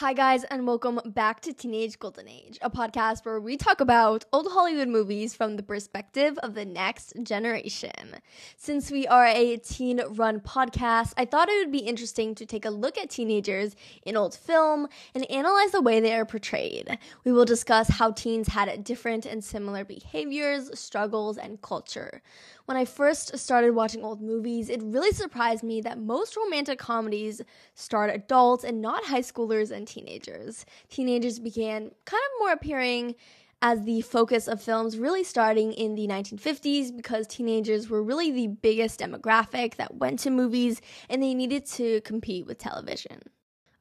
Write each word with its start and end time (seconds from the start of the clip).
Hi, 0.00 0.14
guys, 0.14 0.44
and 0.44 0.66
welcome 0.66 0.98
back 1.04 1.42
to 1.42 1.52
Teenage 1.52 1.98
Golden 1.98 2.26
Age, 2.26 2.58
a 2.62 2.70
podcast 2.70 3.26
where 3.26 3.38
we 3.38 3.58
talk 3.58 3.82
about 3.82 4.24
old 4.32 4.50
Hollywood 4.50 4.88
movies 4.88 5.34
from 5.34 5.56
the 5.56 5.62
perspective 5.62 6.38
of 6.38 6.54
the 6.54 6.64
next 6.64 7.12
generation. 7.22 8.16
Since 8.56 8.90
we 8.90 9.06
are 9.06 9.26
a 9.26 9.58
teen 9.58 10.00
run 10.12 10.40
podcast, 10.40 11.12
I 11.18 11.26
thought 11.26 11.50
it 11.50 11.58
would 11.58 11.70
be 11.70 11.80
interesting 11.80 12.34
to 12.36 12.46
take 12.46 12.64
a 12.64 12.70
look 12.70 12.96
at 12.96 13.10
teenagers 13.10 13.76
in 14.06 14.16
old 14.16 14.34
film 14.34 14.88
and 15.14 15.30
analyze 15.30 15.72
the 15.72 15.82
way 15.82 16.00
they 16.00 16.14
are 16.14 16.24
portrayed. 16.24 16.98
We 17.24 17.32
will 17.32 17.44
discuss 17.44 17.90
how 17.90 18.12
teens 18.12 18.48
had 18.48 18.82
different 18.82 19.26
and 19.26 19.44
similar 19.44 19.84
behaviors, 19.84 20.70
struggles, 20.80 21.36
and 21.36 21.60
culture. 21.60 22.22
When 22.70 22.76
I 22.76 22.84
first 22.84 23.36
started 23.36 23.74
watching 23.74 24.04
old 24.04 24.22
movies, 24.22 24.68
it 24.68 24.80
really 24.80 25.10
surprised 25.10 25.64
me 25.64 25.80
that 25.80 25.98
most 25.98 26.36
romantic 26.36 26.78
comedies 26.78 27.42
starred 27.74 28.10
adults 28.14 28.62
and 28.62 28.80
not 28.80 29.06
high 29.06 29.22
schoolers 29.22 29.72
and 29.72 29.88
teenagers. 29.88 30.64
Teenagers 30.88 31.40
began 31.40 31.90
kind 32.04 32.22
of 32.22 32.38
more 32.38 32.52
appearing 32.52 33.16
as 33.60 33.82
the 33.82 34.02
focus 34.02 34.46
of 34.46 34.62
films 34.62 34.98
really 34.98 35.24
starting 35.24 35.72
in 35.72 35.96
the 35.96 36.06
1950s 36.06 36.96
because 36.96 37.26
teenagers 37.26 37.90
were 37.90 38.04
really 38.04 38.30
the 38.30 38.46
biggest 38.46 39.00
demographic 39.00 39.74
that 39.74 39.96
went 39.96 40.20
to 40.20 40.30
movies 40.30 40.80
and 41.08 41.20
they 41.20 41.34
needed 41.34 41.66
to 41.66 42.00
compete 42.02 42.46
with 42.46 42.58
television. 42.58 43.18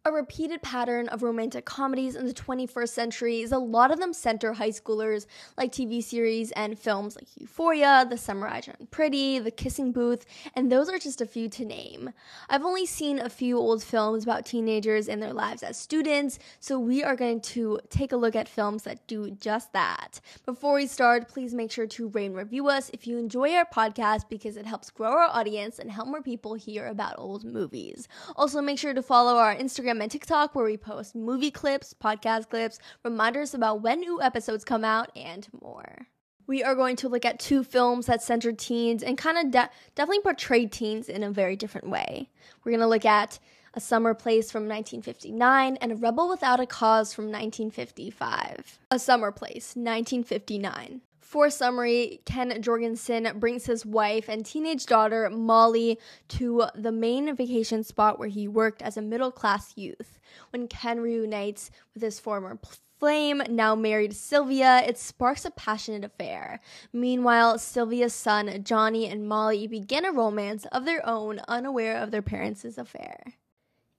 A 0.09 0.11
repeated 0.11 0.63
pattern 0.63 1.07
of 1.09 1.21
romantic 1.21 1.65
comedies 1.65 2.15
in 2.15 2.25
the 2.25 2.33
21st 2.33 2.89
century 2.89 3.41
is 3.41 3.51
a 3.51 3.59
lot 3.59 3.91
of 3.91 3.99
them 3.99 4.11
center 4.11 4.53
high 4.53 4.71
schoolers, 4.71 5.27
like 5.55 5.71
TV 5.71 6.03
series 6.03 6.51
and 6.53 6.79
films 6.79 7.15
like 7.15 7.27
Euphoria, 7.39 8.07
The 8.09 8.17
Summer 8.17 8.47
I 8.47 8.61
Turned 8.61 8.89
Pretty, 8.89 9.37
The 9.37 9.51
Kissing 9.51 9.91
Booth, 9.91 10.25
and 10.55 10.71
those 10.71 10.89
are 10.89 10.97
just 10.97 11.21
a 11.21 11.27
few 11.27 11.47
to 11.49 11.63
name. 11.63 12.09
I've 12.49 12.65
only 12.65 12.87
seen 12.87 13.19
a 13.19 13.29
few 13.29 13.59
old 13.59 13.83
films 13.83 14.23
about 14.23 14.47
teenagers 14.47 15.07
and 15.07 15.21
their 15.21 15.31
lives 15.31 15.61
as 15.61 15.77
students, 15.77 16.39
so 16.59 16.79
we 16.79 17.03
are 17.03 17.15
going 17.15 17.41
to 17.41 17.79
take 17.91 18.11
a 18.11 18.17
look 18.17 18.35
at 18.35 18.49
films 18.49 18.85
that 18.85 19.05
do 19.05 19.29
just 19.29 19.73
that. 19.73 20.21
Before 20.44 20.73
we 20.73 20.88
start, 20.88 21.27
please 21.27 21.53
make 21.53 21.71
sure 21.71 21.85
to 21.85 22.07
rate 22.07 22.25
and 22.25 22.35
review 22.35 22.67
us 22.67 22.89
if 22.95 23.05
you 23.05 23.19
enjoy 23.19 23.53
our 23.53 23.66
podcast 23.66 24.23
because 24.27 24.57
it 24.57 24.66
helps 24.66 24.89
grow 24.89 25.11
our 25.11 25.29
audience 25.29 25.77
and 25.77 25.91
help 25.91 26.07
more 26.07 26.23
people 26.23 26.55
hear 26.55 26.88
about 26.88 27.13
old 27.19 27.44
movies. 27.45 28.07
Also, 28.35 28.59
make 28.59 28.79
sure 28.79 28.95
to 28.95 29.03
follow 29.03 29.35
our 29.35 29.55
Instagram 29.55 29.98
Instagram 30.00 30.03
and 30.03 30.11
TikTok 30.11 30.55
where 30.55 30.66
we 30.66 30.78
post 30.78 31.16
movie 31.16 31.52
clips, 31.52 31.94
podcast 31.94 32.50
clips, 32.50 32.80
reminders 33.03 33.53
about 33.53 33.81
when 33.81 34.00
new 34.00 34.22
episodes 34.22 34.64
come 34.64 34.83
out, 34.83 35.11
and 35.16 35.47
more. 35.61 36.08
We 36.47 36.64
are 36.64 36.75
going 36.75 36.95
to 36.97 37.09
look 37.09 37.25
at 37.25 37.39
two 37.39 37.64
films 37.64 38.08
that 38.08 38.23
center 38.23 38.52
teens 38.52 39.03
and 39.03 39.17
kind 39.17 39.38
of 39.38 39.52
de- 39.52 39.69
definitely 39.95 40.22
portray 40.22 40.66
teens 40.66 41.09
in 41.09 41.23
a 41.23 41.30
very 41.30 41.56
different 41.56 41.89
way. 41.89 42.30
We're 42.64 42.72
going 42.72 42.80
to 42.80 42.88
look 42.88 43.06
at 43.06 43.39
A 43.75 43.80
Summer 43.80 44.14
Place 44.16 44.52
from 44.52 44.64
1959 44.64 45.78
and 45.78 45.91
A 45.91 45.95
Rebel 45.95 46.28
Without 46.30 46.59
a 46.59 46.66
Cause 46.66 47.13
from 47.13 47.25
1955. 47.25 48.80
A 48.89 49.00
Summer 49.00 49.31
Place, 49.31 49.75
1959. 49.75 51.02
For 51.30 51.52
summary, 51.52 52.22
Ken 52.25 52.59
Jorgensen 52.59 53.38
brings 53.38 53.67
his 53.67 53.85
wife 53.85 54.27
and 54.27 54.44
teenage 54.44 54.88
daughter, 54.88 55.30
Molly, 55.30 55.99
to 56.30 56.63
the 56.73 56.91
main 56.91 57.35
vacation 57.35 57.83
spot 57.83 58.17
where 58.17 58.30
he 58.30 58.47
worked 58.47 58.81
as 58.81 58.97
a 58.97 59.03
middle 59.03 59.31
class 59.31 59.77
youth. 59.77 60.17
When 60.50 60.67
Ken 60.67 61.00
reunites 61.00 61.69
with 61.94 62.02
his 62.02 62.19
former 62.19 62.57
flame, 63.00 63.44
now 63.47 63.75
married 63.75 64.16
Sylvia, 64.16 64.81
it 64.88 64.97
sparks 64.97 65.45
a 65.45 65.52
passionate 65.52 66.03
affair. 66.03 66.61
Meanwhile, 66.91 67.59
Sylvia's 67.59 68.16
son, 68.16 68.63
Johnny, 68.63 69.05
and 69.07 69.30
Molly 69.30 69.67
begin 69.67 70.05
a 70.05 70.11
romance 70.11 70.66
of 70.72 70.85
their 70.85 71.07
own, 71.07 71.41
unaware 71.47 71.97
of 71.97 72.09
their 72.09 72.23
parents' 72.23 72.66
affair. 72.75 73.35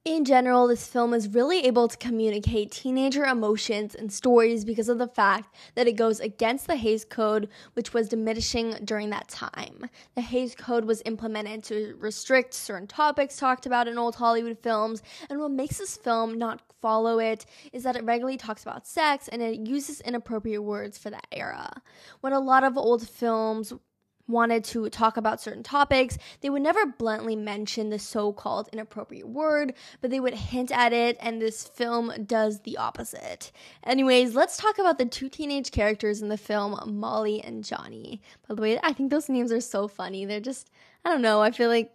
In 0.07 0.25
general, 0.25 0.67
this 0.67 0.87
film 0.87 1.13
is 1.13 1.29
really 1.29 1.67
able 1.67 1.87
to 1.87 1.97
communicate 1.99 2.71
teenager 2.71 3.25
emotions 3.25 3.95
and 3.95 4.11
stories 4.11 4.65
because 4.65 4.89
of 4.89 4.97
the 4.97 5.07
fact 5.07 5.55
that 5.75 5.87
it 5.87 5.93
goes 5.93 6.21
against 6.21 6.67
the 6.67 6.77
Hays 6.77 7.05
Code, 7.05 7.51
which 7.75 7.93
was 7.93 8.09
diminishing 8.09 8.77
during 8.83 9.11
that 9.11 9.29
time. 9.29 9.91
The 10.15 10.23
Hays 10.23 10.55
Code 10.55 10.87
was 10.87 11.03
implemented 11.05 11.65
to 11.65 11.97
restrict 11.99 12.55
certain 12.55 12.87
topics 12.87 13.37
talked 13.37 13.67
about 13.67 13.89
in 13.89 13.99
old 13.99 14.15
Hollywood 14.15 14.59
films, 14.63 15.03
and 15.29 15.39
what 15.39 15.51
makes 15.51 15.77
this 15.77 15.99
film 15.99 16.39
not 16.39 16.63
follow 16.81 17.19
it 17.19 17.45
is 17.75 17.83
that 17.83 17.95
it 17.95 18.05
regularly 18.05 18.39
talks 18.39 18.63
about 18.63 18.87
sex 18.87 19.29
and 19.29 19.43
it 19.43 19.69
uses 19.69 20.01
inappropriate 20.01 20.63
words 20.63 20.97
for 20.97 21.11
that 21.11 21.27
era. 21.31 21.71
When 22.23 22.33
a 22.33 22.41
lot 22.41 22.65
of 22.65 22.79
old 22.79 23.07
films 23.07 23.75
wanted 24.31 24.65
to 24.65 24.89
talk 24.89 25.17
about 25.17 25.41
certain 25.41 25.63
topics, 25.63 26.19
they 26.41 26.51
would 26.51 26.63
never 26.63 26.87
bluntly 26.87 27.37
mention 27.37 27.91
the 27.91 27.99
so 27.99 28.33
called 28.33 28.69
inappropriate 28.73 29.29
word, 29.29 29.75
but 30.01 30.11
they 30.11 30.21
would 30.21 30.35
hint 30.35 30.71
at 30.71 30.93
it, 30.93 31.17
and 31.21 31.41
this 31.41 31.67
film 31.67 32.13
does 32.27 32.61
the 32.61 32.77
opposite. 32.77 33.53
Anyways, 33.85 34.35
let's 34.35 34.57
talk 34.57 34.79
about 34.79 34.99
the 34.99 35.07
two 35.07 35.29
teenage 35.29 35.71
characters 35.71 36.23
in 36.23 36.29
the 36.29 36.37
film, 36.37 36.79
Molly 36.99 37.43
and 37.43 37.65
Johnny. 37.65 38.21
By 38.49 38.55
the 38.55 38.63
way, 38.63 38.79
I 38.83 38.93
think 38.93 39.11
those 39.11 39.29
names 39.29 39.53
are 39.53 39.61
so 39.61 39.89
funny. 39.89 40.25
They're 40.25 40.41
just, 40.41 40.71
I 41.05 41.11
don't 41.11 41.23
know, 41.23 41.41
I 41.41 41.51
feel 41.51 41.69
like 41.69 41.93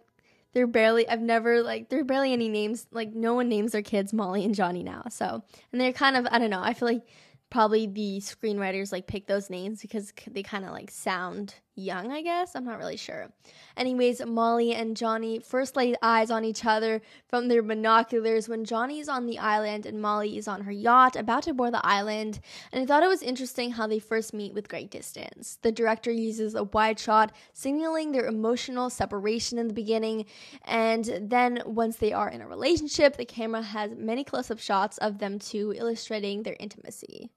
they're 0.56 0.66
barely 0.66 1.06
I've 1.06 1.20
never 1.20 1.62
like 1.62 1.90
there 1.90 2.00
are 2.00 2.04
barely 2.04 2.32
any 2.32 2.48
names 2.48 2.86
like 2.90 3.12
no 3.12 3.34
one 3.34 3.50
names 3.50 3.72
their 3.72 3.82
kids 3.82 4.14
Molly 4.14 4.42
and 4.42 4.54
Johnny 4.54 4.82
now. 4.82 5.02
So, 5.10 5.42
and 5.70 5.78
they're 5.78 5.92
kind 5.92 6.16
of 6.16 6.26
I 6.30 6.38
don't 6.38 6.48
know, 6.48 6.62
I 6.62 6.72
feel 6.72 6.88
like 6.88 7.06
probably 7.50 7.86
the 7.86 8.20
screenwriters 8.20 8.90
like 8.90 9.06
pick 9.06 9.26
those 9.26 9.50
names 9.50 9.82
because 9.82 10.12
they 10.26 10.42
kind 10.42 10.64
of 10.64 10.70
like 10.70 10.90
sound 10.90 11.56
young, 11.76 12.10
I 12.10 12.22
guess. 12.22 12.56
I'm 12.56 12.64
not 12.64 12.78
really 12.78 12.96
sure. 12.96 13.30
Anyways, 13.76 14.24
Molly 14.24 14.74
and 14.74 14.96
Johnny 14.96 15.38
first 15.38 15.76
lay 15.76 15.94
eyes 16.02 16.30
on 16.30 16.44
each 16.44 16.64
other 16.64 17.02
from 17.28 17.48
their 17.48 17.62
binoculars 17.62 18.48
when 18.48 18.64
Johnny 18.64 18.98
is 18.98 19.08
on 19.08 19.26
the 19.26 19.38
island 19.38 19.84
and 19.86 20.00
Molly 20.00 20.38
is 20.38 20.48
on 20.48 20.62
her 20.62 20.72
yacht 20.72 21.14
about 21.14 21.42
to 21.44 21.52
board 21.52 21.74
the 21.74 21.86
island. 21.86 22.40
And 22.72 22.82
I 22.82 22.86
thought 22.86 23.02
it 23.02 23.08
was 23.08 23.22
interesting 23.22 23.72
how 23.72 23.86
they 23.86 23.98
first 23.98 24.32
meet 24.32 24.54
with 24.54 24.68
great 24.68 24.90
distance. 24.90 25.58
The 25.62 25.70
director 25.70 26.10
uses 26.10 26.54
a 26.54 26.64
wide 26.64 26.98
shot 26.98 27.32
signaling 27.52 28.12
their 28.12 28.26
emotional 28.26 28.88
separation 28.88 29.58
in 29.58 29.68
the 29.68 29.74
beginning. 29.74 30.24
And 30.64 31.04
then 31.20 31.62
once 31.66 31.96
they 31.96 32.12
are 32.12 32.30
in 32.30 32.40
a 32.40 32.48
relationship, 32.48 33.16
the 33.16 33.26
camera 33.26 33.62
has 33.62 33.92
many 33.94 34.24
close 34.24 34.50
up 34.50 34.58
shots 34.58 34.96
of 34.98 35.18
them 35.18 35.38
two 35.38 35.74
illustrating 35.76 36.42
their 36.42 36.56
intimacy. 36.58 37.30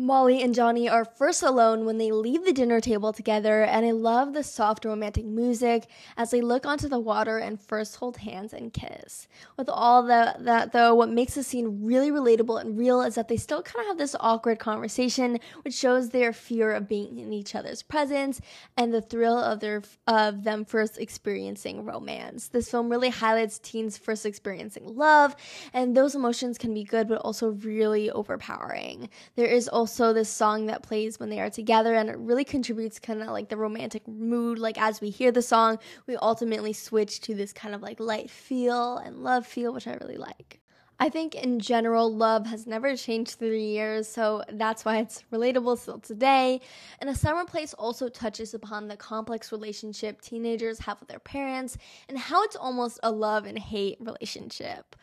Molly 0.00 0.40
and 0.44 0.54
Johnny 0.54 0.88
are 0.88 1.04
first 1.04 1.42
alone 1.42 1.84
when 1.84 1.98
they 1.98 2.12
leave 2.12 2.44
the 2.44 2.52
dinner 2.52 2.80
table 2.80 3.12
together, 3.12 3.64
and 3.64 3.84
I 3.84 3.90
love 3.90 4.32
the 4.32 4.44
soft 4.44 4.84
romantic 4.84 5.24
music 5.24 5.88
as 6.16 6.30
they 6.30 6.40
look 6.40 6.64
onto 6.64 6.88
the 6.88 7.00
water 7.00 7.38
and 7.38 7.60
first 7.60 7.96
hold 7.96 8.18
hands 8.18 8.52
and 8.52 8.72
kiss. 8.72 9.26
With 9.56 9.68
all 9.68 10.04
the, 10.04 10.36
that, 10.38 10.70
though, 10.70 10.94
what 10.94 11.08
makes 11.08 11.34
the 11.34 11.42
scene 11.42 11.84
really 11.84 12.12
relatable 12.12 12.60
and 12.60 12.78
real 12.78 13.02
is 13.02 13.16
that 13.16 13.26
they 13.26 13.36
still 13.36 13.60
kind 13.60 13.80
of 13.80 13.88
have 13.88 13.98
this 13.98 14.14
awkward 14.20 14.60
conversation, 14.60 15.40
which 15.62 15.74
shows 15.74 16.10
their 16.10 16.32
fear 16.32 16.70
of 16.70 16.86
being 16.86 17.18
in 17.18 17.32
each 17.32 17.56
other's 17.56 17.82
presence 17.82 18.40
and 18.76 18.94
the 18.94 19.02
thrill 19.02 19.36
of 19.36 19.58
their 19.58 19.82
of 20.06 20.44
them 20.44 20.64
first 20.64 20.98
experiencing 20.98 21.84
romance. 21.84 22.46
This 22.46 22.70
film 22.70 22.88
really 22.88 23.10
highlights 23.10 23.58
teens 23.58 23.98
first 23.98 24.24
experiencing 24.24 24.84
love, 24.86 25.34
and 25.72 25.96
those 25.96 26.14
emotions 26.14 26.56
can 26.56 26.72
be 26.72 26.84
good, 26.84 27.08
but 27.08 27.18
also 27.18 27.50
really 27.50 28.12
overpowering. 28.12 29.08
There 29.34 29.46
is 29.46 29.66
also 29.66 29.87
also 29.88 30.12
this 30.12 30.28
song 30.28 30.66
that 30.66 30.82
plays 30.82 31.18
when 31.18 31.30
they 31.30 31.40
are 31.40 31.48
together 31.48 31.94
and 31.94 32.10
it 32.10 32.18
really 32.18 32.44
contributes 32.44 32.98
kind 32.98 33.22
of 33.22 33.28
like 33.28 33.48
the 33.48 33.56
romantic 33.56 34.06
mood 34.06 34.58
like 34.58 34.78
as 34.78 35.00
we 35.00 35.08
hear 35.08 35.32
the 35.32 35.40
song 35.40 35.78
we 36.06 36.14
ultimately 36.16 36.74
switch 36.74 37.22
to 37.22 37.34
this 37.34 37.54
kind 37.54 37.74
of 37.74 37.80
like 37.80 37.98
light 37.98 38.28
feel 38.28 38.98
and 38.98 39.24
love 39.24 39.46
feel 39.46 39.72
which 39.72 39.86
i 39.86 39.94
really 39.94 40.18
like 40.18 40.60
I 41.00 41.10
think 41.10 41.36
in 41.36 41.60
general, 41.60 42.12
love 42.12 42.44
has 42.46 42.66
never 42.66 42.96
changed 42.96 43.38
through 43.38 43.52
the 43.52 43.62
years, 43.62 44.08
so 44.08 44.42
that's 44.54 44.84
why 44.84 44.96
it's 44.98 45.22
relatable 45.32 45.78
still 45.78 46.00
today. 46.00 46.60
And 46.98 47.08
A 47.08 47.14
Summer 47.14 47.44
Place 47.44 47.72
also 47.72 48.08
touches 48.08 48.52
upon 48.52 48.88
the 48.88 48.96
complex 48.96 49.52
relationship 49.52 50.20
teenagers 50.20 50.80
have 50.80 50.98
with 50.98 51.08
their 51.08 51.20
parents 51.20 51.78
and 52.08 52.18
how 52.18 52.42
it's 52.42 52.56
almost 52.56 52.98
a 53.04 53.12
love 53.12 53.46
and 53.46 53.56
hate 53.56 53.98
relationship 54.00 54.96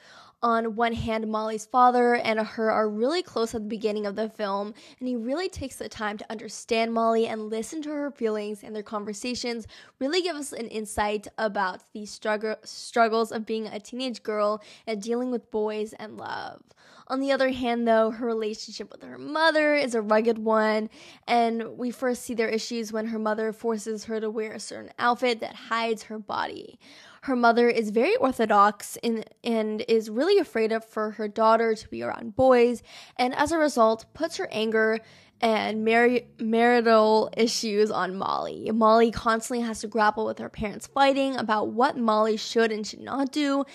on 0.45 0.75
one 0.75 0.93
hand, 0.93 1.27
Molly's 1.27 1.65
father 1.65 2.13
and 2.13 2.39
her 2.39 2.69
are 2.69 2.87
really 2.87 3.23
close 3.23 3.55
at 3.55 3.63
the 3.63 3.67
beginning 3.67 4.05
of 4.05 4.15
the 4.15 4.29
film, 4.29 4.75
and 4.99 5.07
he 5.07 5.15
really 5.15 5.49
takes 5.49 5.77
the 5.77 5.89
time 5.89 6.19
to 6.19 6.31
understand 6.31 6.93
Molly 6.93 7.25
and 7.25 7.49
listen 7.49 7.81
to 7.81 7.89
her 7.89 8.11
feelings, 8.11 8.61
and 8.61 8.75
their 8.75 8.83
conversations 8.83 9.65
really 9.97 10.21
give 10.21 10.35
us 10.35 10.53
an 10.53 10.67
insight 10.67 11.27
about 11.39 11.81
the 11.93 12.05
struggle, 12.05 12.57
struggles 12.63 13.31
of 13.31 13.47
being 13.47 13.65
a 13.65 13.79
teenage 13.79 14.21
girl 14.21 14.61
and 14.85 15.01
dealing 15.01 15.31
with 15.31 15.49
boys 15.49 15.93
and 15.93 16.15
love. 16.15 16.61
On 17.07 17.19
the 17.19 17.31
other 17.31 17.49
hand, 17.49 17.87
though, 17.87 18.11
her 18.11 18.25
relationship 18.27 18.91
with 18.91 19.01
her 19.01 19.17
mother 19.17 19.73
is 19.75 19.95
a 19.95 20.01
rugged 20.01 20.37
one, 20.37 20.91
and 21.27 21.77
we 21.77 21.89
first 21.89 22.21
see 22.21 22.35
their 22.35 22.49
issues 22.49 22.93
when 22.93 23.07
her 23.07 23.19
mother 23.19 23.51
forces 23.51 24.05
her 24.05 24.19
to 24.19 24.29
wear 24.29 24.51
a 24.51 24.59
certain 24.59 24.91
outfit 24.99 25.39
that 25.39 25.55
hides 25.55 26.03
her 26.03 26.19
body. 26.19 26.79
Her 27.25 27.35
mother 27.35 27.67
is 27.67 27.89
very 27.89 28.15
orthodox 28.17 28.99
in, 29.01 29.23
and 29.43 29.83
is 29.87 30.11
really 30.11 30.37
afraid 30.37 30.71
of 30.71 30.85
for 30.85 31.09
her 31.09 31.27
daughter 31.27 31.73
to 31.73 31.89
be 31.89 32.03
around 32.03 32.35
boys, 32.35 32.83
and 33.17 33.33
as 33.33 33.51
a 33.51 33.57
result, 33.57 34.05
puts 34.13 34.37
her 34.37 34.47
anger 34.51 34.99
and 35.41 35.83
mar- 35.83 36.21
marital 36.39 37.29
issues 37.35 37.91
on 37.91 38.15
Molly. 38.15 38.71
Molly 38.71 39.11
constantly 39.11 39.65
has 39.65 39.81
to 39.81 39.87
grapple 39.87 40.25
with 40.25 40.39
her 40.39 40.49
parents 40.49 40.87
fighting 40.87 41.35
about 41.35 41.69
what 41.69 41.97
Molly 41.97 42.37
should 42.37 42.71
and 42.71 42.85
should 42.87 43.01
not 43.01 43.31
do, 43.31 43.65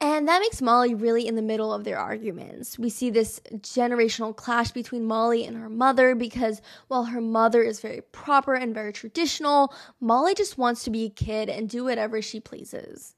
and 0.00 0.26
that 0.26 0.40
makes 0.40 0.62
Molly 0.62 0.94
really 0.94 1.26
in 1.26 1.36
the 1.36 1.42
middle 1.42 1.72
of 1.72 1.84
their 1.84 1.98
arguments. 1.98 2.78
We 2.78 2.90
see 2.90 3.10
this 3.10 3.40
generational 3.58 4.34
clash 4.34 4.70
between 4.70 5.04
Molly 5.04 5.44
and 5.44 5.56
her 5.56 5.68
mother 5.68 6.14
because 6.14 6.62
while 6.88 7.04
her 7.04 7.20
mother 7.20 7.62
is 7.62 7.80
very 7.80 8.00
proper 8.00 8.54
and 8.54 8.74
very 8.74 8.92
traditional, 8.92 9.74
Molly 10.00 10.34
just 10.34 10.58
wants 10.58 10.84
to 10.84 10.90
be 10.90 11.04
a 11.04 11.10
kid 11.10 11.48
and 11.48 11.68
do 11.68 11.84
whatever 11.84 12.22
she 12.22 12.40
pleases. 12.40 13.14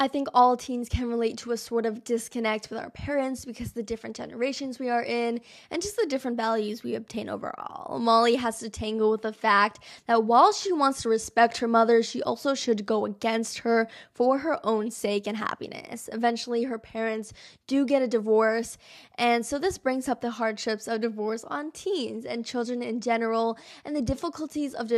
I 0.00 0.06
think 0.06 0.28
all 0.32 0.56
teens 0.56 0.88
can 0.88 1.08
relate 1.08 1.38
to 1.38 1.50
a 1.50 1.56
sort 1.56 1.84
of 1.84 2.04
disconnect 2.04 2.70
with 2.70 2.78
our 2.78 2.90
parents 2.90 3.44
because 3.44 3.72
the 3.72 3.82
different 3.82 4.14
generations 4.14 4.78
we 4.78 4.88
are 4.88 5.02
in 5.02 5.40
and 5.72 5.82
just 5.82 5.96
the 5.96 6.06
different 6.06 6.36
values 6.36 6.84
we 6.84 6.94
obtain 6.94 7.28
overall. 7.28 7.98
Molly 7.98 8.36
has 8.36 8.60
to 8.60 8.70
tangle 8.70 9.10
with 9.10 9.22
the 9.22 9.32
fact 9.32 9.80
that 10.06 10.22
while 10.22 10.52
she 10.52 10.72
wants 10.72 11.02
to 11.02 11.08
respect 11.08 11.58
her 11.58 11.66
mother, 11.66 12.00
she 12.00 12.22
also 12.22 12.54
should 12.54 12.86
go 12.86 13.06
against 13.06 13.58
her 13.58 13.88
for 14.14 14.38
her 14.38 14.64
own 14.64 14.92
sake 14.92 15.26
and 15.26 15.36
happiness. 15.36 16.08
Eventually, 16.12 16.62
her 16.62 16.78
parents 16.78 17.32
do 17.66 17.84
get 17.84 18.00
a 18.00 18.06
divorce, 18.06 18.78
and 19.16 19.44
so 19.44 19.58
this 19.58 19.78
brings 19.78 20.08
up 20.08 20.20
the 20.20 20.30
hardships 20.30 20.86
of 20.86 21.00
divorce 21.00 21.42
on 21.42 21.72
teens 21.72 22.24
and 22.24 22.46
children 22.46 22.82
in 22.82 23.00
general 23.00 23.58
and 23.84 23.96
the 23.96 24.02
difficulties 24.02 24.74
of 24.74 24.92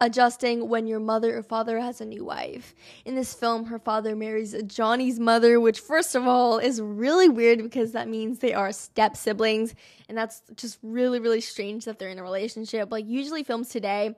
adjusting 0.00 0.70
when 0.70 0.86
your 0.86 1.00
mother 1.00 1.36
or 1.36 1.42
father 1.42 1.78
has 1.80 2.00
a 2.00 2.06
new 2.06 2.24
wife. 2.24 2.74
In 3.04 3.14
this 3.14 3.34
film, 3.34 3.66
her 3.66 3.78
father 3.78 4.16
married 4.16 4.37
marries 4.38 4.62
Johnny's 4.64 5.18
mother, 5.18 5.60
which, 5.60 5.80
first 5.80 6.14
of 6.14 6.26
all, 6.26 6.58
is 6.58 6.80
really 6.80 7.28
weird 7.28 7.62
because 7.62 7.92
that 7.92 8.08
means 8.08 8.38
they 8.38 8.54
are 8.54 8.72
step 8.72 9.16
siblings. 9.16 9.74
And 10.08 10.16
that's 10.16 10.42
just 10.54 10.78
really, 10.82 11.20
really 11.20 11.40
strange 11.40 11.84
that 11.84 11.98
they're 11.98 12.08
in 12.08 12.18
a 12.18 12.22
relationship. 12.22 12.90
Like, 12.90 13.06
usually, 13.06 13.42
films 13.42 13.68
today, 13.68 14.14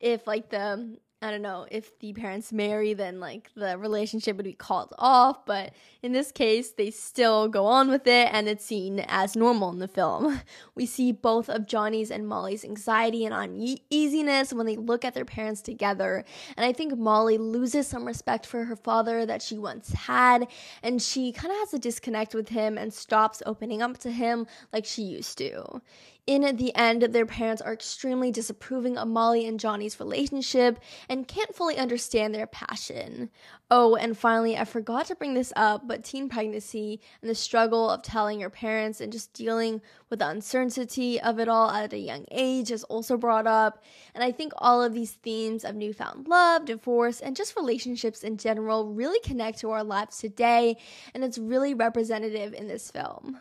if 0.00 0.26
like 0.26 0.50
the 0.50 0.96
I 1.22 1.30
don't 1.30 1.42
know 1.42 1.66
if 1.70 1.98
the 1.98 2.14
parents 2.14 2.50
marry, 2.50 2.94
then 2.94 3.20
like 3.20 3.50
the 3.54 3.76
relationship 3.76 4.38
would 4.38 4.44
be 4.44 4.54
called 4.54 4.94
off. 4.98 5.44
But 5.44 5.74
in 6.02 6.12
this 6.12 6.32
case, 6.32 6.70
they 6.70 6.90
still 6.90 7.46
go 7.46 7.66
on 7.66 7.90
with 7.90 8.06
it 8.06 8.30
and 8.32 8.48
it's 8.48 8.64
seen 8.64 9.00
as 9.00 9.36
normal 9.36 9.68
in 9.70 9.80
the 9.80 9.88
film. 9.88 10.40
We 10.74 10.86
see 10.86 11.12
both 11.12 11.50
of 11.50 11.66
Johnny's 11.66 12.10
and 12.10 12.26
Molly's 12.26 12.64
anxiety 12.64 13.26
and 13.26 13.34
uneasiness 13.34 14.50
when 14.50 14.64
they 14.64 14.76
look 14.76 15.04
at 15.04 15.12
their 15.12 15.26
parents 15.26 15.60
together. 15.60 16.24
And 16.56 16.64
I 16.64 16.72
think 16.72 16.96
Molly 16.96 17.36
loses 17.36 17.86
some 17.86 18.06
respect 18.06 18.46
for 18.46 18.64
her 18.64 18.76
father 18.76 19.26
that 19.26 19.42
she 19.42 19.58
once 19.58 19.92
had. 19.92 20.46
And 20.82 21.02
she 21.02 21.32
kind 21.32 21.52
of 21.52 21.58
has 21.58 21.74
a 21.74 21.78
disconnect 21.78 22.34
with 22.34 22.48
him 22.48 22.78
and 22.78 22.94
stops 22.94 23.42
opening 23.44 23.82
up 23.82 23.98
to 23.98 24.10
him 24.10 24.46
like 24.72 24.86
she 24.86 25.02
used 25.02 25.36
to. 25.38 25.82
In 26.30 26.42
the 26.58 26.72
end, 26.76 27.02
their 27.02 27.26
parents 27.26 27.60
are 27.60 27.72
extremely 27.72 28.30
disapproving 28.30 28.96
of 28.96 29.08
Molly 29.08 29.48
and 29.48 29.58
Johnny's 29.58 29.98
relationship 29.98 30.78
and 31.08 31.26
can't 31.26 31.52
fully 31.52 31.76
understand 31.76 32.32
their 32.32 32.46
passion. 32.46 33.30
Oh, 33.68 33.96
and 33.96 34.16
finally, 34.16 34.56
I 34.56 34.64
forgot 34.64 35.06
to 35.06 35.16
bring 35.16 35.34
this 35.34 35.52
up, 35.56 35.88
but 35.88 36.04
teen 36.04 36.28
pregnancy 36.28 37.00
and 37.20 37.28
the 37.28 37.34
struggle 37.34 37.90
of 37.90 38.04
telling 38.04 38.38
your 38.38 38.48
parents 38.48 39.00
and 39.00 39.12
just 39.12 39.32
dealing 39.32 39.82
with 40.08 40.20
the 40.20 40.28
uncertainty 40.28 41.20
of 41.20 41.40
it 41.40 41.48
all 41.48 41.68
at 41.68 41.92
a 41.92 41.98
young 41.98 42.26
age 42.30 42.70
is 42.70 42.84
also 42.84 43.16
brought 43.16 43.48
up. 43.48 43.82
And 44.14 44.22
I 44.22 44.30
think 44.30 44.52
all 44.58 44.84
of 44.84 44.94
these 44.94 45.10
themes 45.10 45.64
of 45.64 45.74
newfound 45.74 46.28
love, 46.28 46.64
divorce, 46.64 47.18
and 47.18 47.34
just 47.34 47.56
relationships 47.56 48.22
in 48.22 48.36
general 48.36 48.94
really 48.94 49.18
connect 49.24 49.58
to 49.62 49.72
our 49.72 49.82
lives 49.82 50.18
today, 50.18 50.76
and 51.12 51.24
it's 51.24 51.38
really 51.38 51.74
representative 51.74 52.54
in 52.54 52.68
this 52.68 52.88
film. 52.88 53.40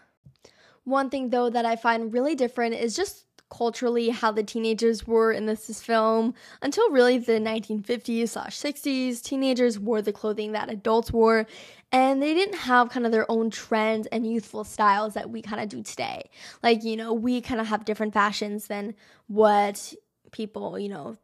One 0.90 1.10
thing, 1.10 1.30
though, 1.30 1.50
that 1.50 1.66
I 1.66 1.76
find 1.76 2.12
really 2.12 2.36
different 2.36 2.74
is 2.74 2.96
just 2.96 3.26
culturally 3.50 4.10
how 4.10 4.32
the 4.32 4.44
teenagers 4.44 5.06
were 5.06 5.32
in 5.32 5.46
this 5.46 5.82
film. 5.82 6.34
Until 6.62 6.90
really 6.90 7.18
the 7.18 7.34
1950s 7.34 8.30
slash 8.30 8.58
60s, 8.58 9.22
teenagers 9.22 9.80
wore 9.80 10.02
the 10.02 10.14
clothing 10.14 10.52
that 10.54 10.70
adults 10.70 11.12
wore, 11.12 11.46
and 11.92 12.22
they 12.22 12.34
didn't 12.34 12.58
have 12.58 12.90
kind 12.90 13.06
of 13.06 13.12
their 13.12 13.30
own 13.30 13.50
trends 13.50 14.08
and 14.08 14.32
youthful 14.32 14.64
styles 14.64 15.14
that 15.14 15.30
we 15.30 15.42
kind 15.42 15.62
of 15.62 15.70
do 15.70 15.84
today. 15.84 16.30
Like, 16.64 16.84
you 16.84 16.96
know, 16.96 17.14
we 17.14 17.42
kind 17.42 17.62
of 17.62 17.68
have 17.68 17.86
different 17.86 18.14
fashions 18.14 18.68
than 18.68 18.96
what 19.28 19.94
people, 20.32 20.78
you 20.78 20.90
know, 20.90 21.18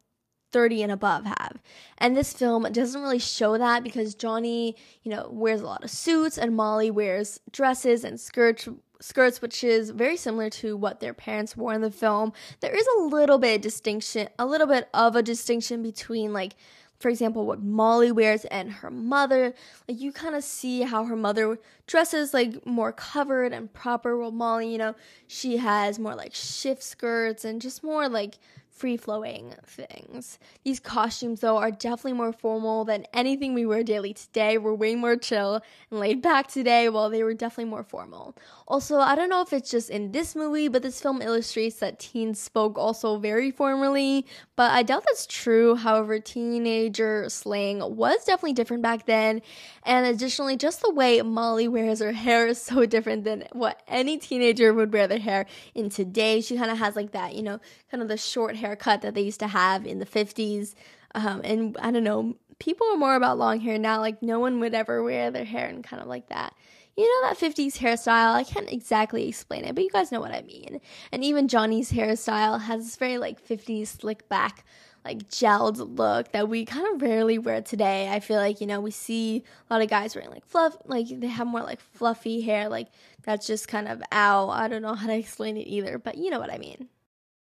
30 0.51 0.83
and 0.83 0.91
above 0.91 1.25
have. 1.25 1.61
And 1.97 2.15
this 2.15 2.31
film 2.31 2.63
doesn't 2.71 3.01
really 3.01 3.19
show 3.19 3.57
that 3.57 3.83
because 3.83 4.15
Johnny, 4.15 4.75
you 5.03 5.11
know, 5.11 5.27
wears 5.29 5.61
a 5.61 5.65
lot 5.65 5.83
of 5.83 5.89
suits 5.89 6.37
and 6.37 6.55
Molly 6.55 6.89
wears 6.89 7.39
dresses 7.51 8.03
and 8.03 8.19
skirts 8.19 8.69
skirts, 8.99 9.41
which 9.41 9.63
is 9.63 9.89
very 9.89 10.17
similar 10.17 10.49
to 10.49 10.75
what 10.75 10.99
their 10.99 11.13
parents 11.13 11.55
wore 11.55 11.73
in 11.73 11.81
the 11.81 11.91
film. 11.91 12.33
There 12.59 12.75
is 12.75 12.87
a 12.97 13.01
little 13.01 13.37
bit 13.37 13.55
of 13.55 13.61
distinction, 13.61 14.29
a 14.39 14.45
little 14.45 14.67
bit 14.67 14.89
of 14.93 15.15
a 15.15 15.23
distinction 15.23 15.83
between 15.83 16.33
like 16.33 16.55
for 16.99 17.09
example, 17.09 17.45
what 17.45 17.61
Molly 17.61 18.11
wears 18.11 18.45
and 18.45 18.71
her 18.71 18.89
mother. 18.89 19.53
Like 19.87 19.99
you 19.99 20.11
kind 20.11 20.35
of 20.35 20.43
see 20.43 20.81
how 20.81 21.03
her 21.03 21.15
mother 21.15 21.59
dresses 21.87 22.33
like 22.33 22.65
more 22.65 22.91
covered 22.91 23.53
and 23.53 23.71
proper. 23.73 24.17
While 24.17 24.31
Molly, 24.31 24.71
you 24.71 24.77
know, 24.77 24.95
she 25.27 25.57
has 25.57 25.99
more 25.99 26.15
like 26.15 26.33
shift 26.33 26.81
skirts 26.81 27.43
and 27.43 27.61
just 27.61 27.83
more 27.83 28.07
like 28.07 28.37
free 28.75 28.97
flowing 28.97 29.55
things. 29.65 30.37
These 30.65 30.81
costumes, 30.81 31.39
though, 31.39 31.57
are 31.57 31.71
definitely 31.71 32.13
more 32.13 32.33
formal 32.33 32.83
than 32.83 33.05
anything 33.13 33.53
we 33.53 33.65
wear 33.65 33.83
daily 33.83 34.13
today. 34.13 34.57
We're 34.57 34.73
way 34.73 34.95
more 34.95 35.15
chill 35.15 35.61
and 35.89 35.99
laid 35.99 36.21
back 36.21 36.47
today, 36.47 36.89
while 36.89 37.09
they 37.09 37.23
were 37.23 37.33
definitely 37.33 37.71
more 37.71 37.83
formal. 37.83 38.35
Also, 38.67 38.97
I 38.97 39.15
don't 39.15 39.29
know 39.29 39.41
if 39.41 39.53
it's 39.53 39.71
just 39.71 39.89
in 39.89 40.11
this 40.11 40.35
movie, 40.35 40.67
but 40.67 40.81
this 40.81 41.01
film 41.01 41.21
illustrates 41.21 41.77
that 41.77 41.99
teens 41.99 42.39
spoke 42.39 42.77
also 42.77 43.17
very 43.17 43.49
formally, 43.49 44.25
but 44.57 44.71
I 44.71 44.83
doubt 44.83 45.05
that's 45.07 45.25
true. 45.25 45.75
However, 45.75 46.19
teenager 46.19 47.29
slang 47.29 47.79
was 47.95 48.25
definitely 48.25 48.53
different 48.53 48.83
back 48.83 49.05
then, 49.05 49.41
and 49.83 50.05
additionally, 50.05 50.57
just 50.57 50.81
the 50.81 50.91
way 50.91 51.21
Molly 51.21 51.67
wears 51.67 51.99
her 51.99 52.11
hair 52.11 52.47
is 52.47 52.61
so 52.61 52.85
different 52.95 53.23
than 53.23 53.45
what 53.53 53.81
any 53.87 54.17
teenager 54.17 54.73
would 54.73 54.91
wear 54.91 55.07
their 55.07 55.19
hair 55.19 55.45
in 55.73 55.89
today. 55.89 56.41
She 56.41 56.57
kind 56.57 56.71
of 56.71 56.77
has 56.77 56.95
like 56.95 57.11
that, 57.11 57.35
you 57.35 57.43
know, 57.43 57.59
kind 57.89 58.01
of 58.01 58.09
the 58.09 58.17
short 58.17 58.55
hair 58.57 58.64
haircut 58.65 59.01
that 59.01 59.13
they 59.13 59.21
used 59.21 59.39
to 59.41 59.47
have 59.47 59.85
in 59.85 59.99
the 59.99 60.05
50s. 60.05 60.73
Um, 61.13 61.41
and 61.43 61.77
I 61.79 61.91
don't 61.91 62.03
know, 62.03 62.35
people 62.59 62.87
are 62.87 62.97
more 62.97 63.15
about 63.15 63.37
long 63.37 63.59
hair 63.59 63.77
now. 63.77 63.99
Like, 63.99 64.21
no 64.21 64.39
one 64.39 64.59
would 64.59 64.73
ever 64.73 65.03
wear 65.03 65.31
their 65.31 65.45
hair 65.45 65.67
and 65.67 65.83
kind 65.83 66.01
of 66.01 66.07
like 66.07 66.29
that. 66.29 66.53
You 66.97 67.03
know, 67.03 67.29
that 67.29 67.37
50s 67.37 67.77
hairstyle, 67.77 68.33
I 68.33 68.43
can't 68.43 68.71
exactly 68.71 69.27
explain 69.27 69.65
it, 69.65 69.75
but 69.75 69.83
you 69.83 69.89
guys 69.89 70.11
know 70.11 70.21
what 70.21 70.31
I 70.31 70.41
mean. 70.41 70.79
And 71.11 71.23
even 71.23 71.49
Johnny's 71.49 71.91
hairstyle 71.91 72.61
has 72.61 72.85
this 72.85 72.95
very 72.95 73.17
like 73.17 73.45
50s 73.45 73.87
slick 73.87 74.29
back 74.29 74.63
like 75.05 75.29
gelled 75.29 75.97
look 75.97 76.31
that 76.31 76.49
we 76.49 76.65
kind 76.65 76.87
of 76.93 77.01
rarely 77.01 77.37
wear 77.37 77.61
today. 77.61 78.09
I 78.09 78.19
feel 78.19 78.37
like, 78.37 78.59
you 78.59 78.65
know, 78.65 78.81
we 78.81 78.89
see 78.91 79.43
a 79.69 79.73
lot 79.73 79.83
of 79.83 79.89
guys 79.89 80.15
wearing 80.15 80.31
like 80.31 80.45
fluff, 80.45 80.75
like 80.85 81.07
they 81.07 81.27
have 81.27 81.45
more 81.45 81.61
like 81.61 81.79
fluffy 81.79 82.41
hair. 82.41 82.67
Like 82.67 82.87
that's 83.23 83.45
just 83.45 83.67
kind 83.67 83.87
of 83.87 84.01
ow. 84.11 84.49
I 84.49 84.67
don't 84.67 84.81
know 84.81 84.95
how 84.95 85.07
to 85.07 85.15
explain 85.15 85.57
it 85.57 85.67
either, 85.67 85.99
but 85.99 86.17
you 86.17 86.31
know 86.31 86.39
what 86.39 86.51
I 86.51 86.57
mean. 86.57 86.89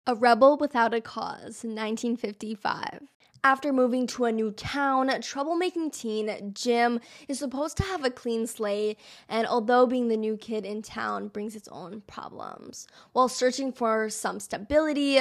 A 0.04 0.16
Rebel 0.16 0.56
Without 0.56 0.92
a 0.92 1.00
Cause, 1.00 1.62
1955. 1.62 3.02
After 3.44 3.72
moving 3.72 4.08
to 4.08 4.24
a 4.24 4.32
new 4.32 4.50
town, 4.50 5.06
troublemaking 5.06 5.92
teen 5.92 6.52
Jim 6.52 6.98
is 7.28 7.38
supposed 7.38 7.76
to 7.76 7.84
have 7.84 8.04
a 8.04 8.10
clean 8.10 8.48
slate, 8.48 8.98
and 9.28 9.46
although 9.46 9.86
being 9.86 10.08
the 10.08 10.16
new 10.16 10.36
kid 10.36 10.64
in 10.64 10.82
town 10.82 11.28
brings 11.28 11.54
its 11.54 11.68
own 11.68 12.02
problems. 12.08 12.88
While 13.12 13.28
searching 13.28 13.72
for 13.72 14.10
some 14.10 14.40
stability, 14.40 15.20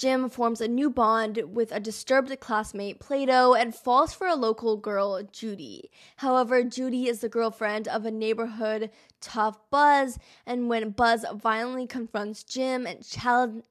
Jim 0.00 0.30
forms 0.30 0.62
a 0.62 0.66
new 0.66 0.88
bond 0.88 1.42
with 1.52 1.70
a 1.70 1.78
disturbed 1.78 2.40
classmate, 2.40 2.98
Plato, 3.00 3.52
and 3.52 3.74
falls 3.74 4.14
for 4.14 4.26
a 4.26 4.34
local 4.34 4.78
girl, 4.78 5.22
Judy. 5.30 5.90
However, 6.16 6.64
Judy 6.64 7.06
is 7.06 7.20
the 7.20 7.28
girlfriend 7.28 7.86
of 7.86 8.06
a 8.06 8.10
neighborhood 8.10 8.88
tough 9.20 9.58
Buzz, 9.68 10.18
and 10.46 10.70
when 10.70 10.88
Buzz 10.92 11.26
violently 11.34 11.86
confronts 11.86 12.44
Jim 12.44 12.86
and 12.86 13.06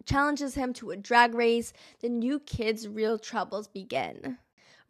challenges 0.06 0.54
him 0.54 0.72
to 0.74 0.92
a 0.92 0.98
drag 0.98 1.34
race, 1.34 1.74
the 2.02 2.10
new 2.10 2.40
kid's 2.40 2.88
real 2.88 3.18
troubles 3.18 3.68
begin. 3.68 4.38